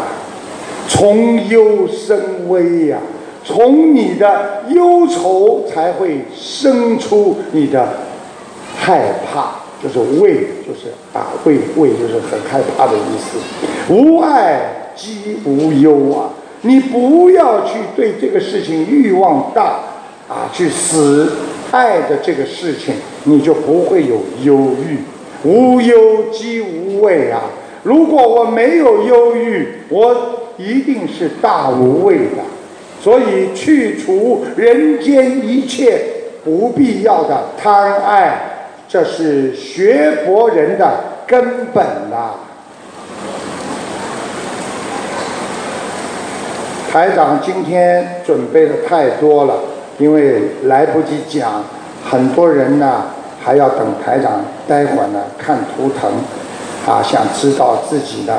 [0.88, 2.98] 从忧生危呀，
[3.46, 7.88] 从你的忧愁才会生出你的
[8.76, 13.38] 害怕，就是畏，就是啊畏畏就是很害怕的意思。
[13.94, 16.30] 无爱即无忧啊，
[16.62, 19.80] 你不要去对这个事情欲望大
[20.28, 21.32] 啊，去死。
[21.72, 22.96] 爱的这个事情，
[23.26, 24.98] 你就不会有忧郁，
[25.48, 27.44] 无忧即无畏啊！
[27.84, 32.42] 如果我没有忧郁，我一定是大无畏的。
[33.00, 36.02] 所以去除人间一切
[36.44, 38.49] 不必要的贪爱，
[38.90, 40.92] 这是学佛人的
[41.28, 42.32] 根本呐。
[46.92, 49.54] 台长今天准备的太多了。
[50.00, 51.62] 因为来不及讲，
[52.10, 53.04] 很多人呢
[53.44, 56.10] 还要等台长待会儿呢看图腾，
[56.88, 58.34] 啊，想知道自己呢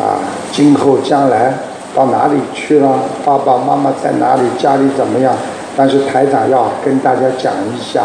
[0.00, 0.18] 啊
[0.50, 1.54] 今后将来
[1.94, 5.32] 到哪里去了，爸爸妈妈在哪里，家里怎么样？
[5.76, 8.02] 但是台长要跟大家讲一下，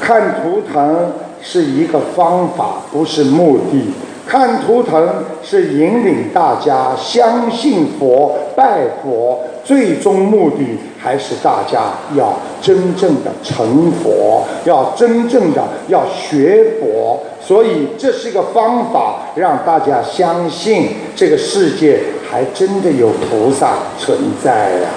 [0.00, 1.10] 看图腾
[1.48, 3.92] 是一个方法，不是目的。
[4.26, 5.08] 看图腾
[5.40, 11.82] 是引领大家相信佛、拜佛，最终目的还是大家
[12.16, 17.20] 要真正的成佛，要真正的要学佛。
[17.40, 24.88] 所以这是一个方法，让大家相信这个世界还真的有菩萨存在呀。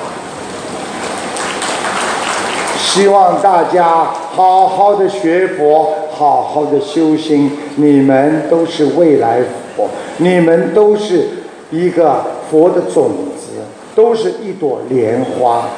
[2.76, 5.93] 希望大家好好的学佛。
[6.20, 9.40] 好好的修心，你们都是未来
[9.74, 9.88] 佛，
[10.18, 11.30] 你们都是
[11.72, 12.22] 一个
[12.52, 13.62] 佛的种子，
[13.96, 15.70] 都是一朵莲花。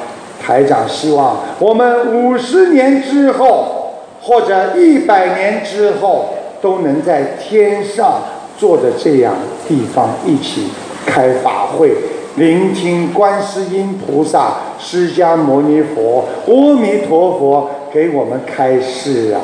[0.44, 8.20] 台长希望我们五十年之后，或者一百年之后，都能在天上
[8.58, 9.34] 坐着这样
[9.68, 10.64] 地方一起
[11.06, 11.92] 开法会，
[12.34, 19.40] 聆听观世音菩萨、释迦牟尼佛、阿弥陀佛给我们开示啊。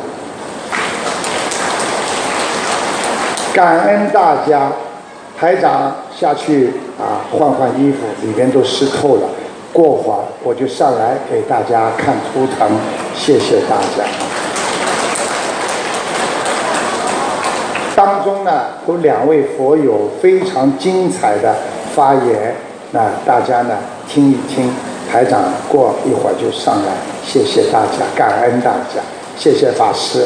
[3.58, 4.70] 感恩大家，
[5.36, 9.22] 台长下去啊，换换衣服，里面都湿透了。
[9.72, 12.70] 过会儿我就上来给大家看图腾，
[13.16, 14.08] 谢谢大家。
[17.96, 21.56] 当中呢有两位佛友非常精彩的
[21.96, 22.54] 发言，
[22.92, 23.74] 那大家呢
[24.08, 24.72] 听一听。
[25.10, 26.92] 台长过一会儿就上来，
[27.26, 29.02] 谢谢大家，感恩大家，
[29.36, 30.24] 谢谢法师。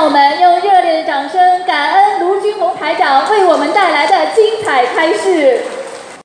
[0.00, 5.60] 让我们用热烈的掌声，感恩卢军宏台长为我们带来的精彩开示。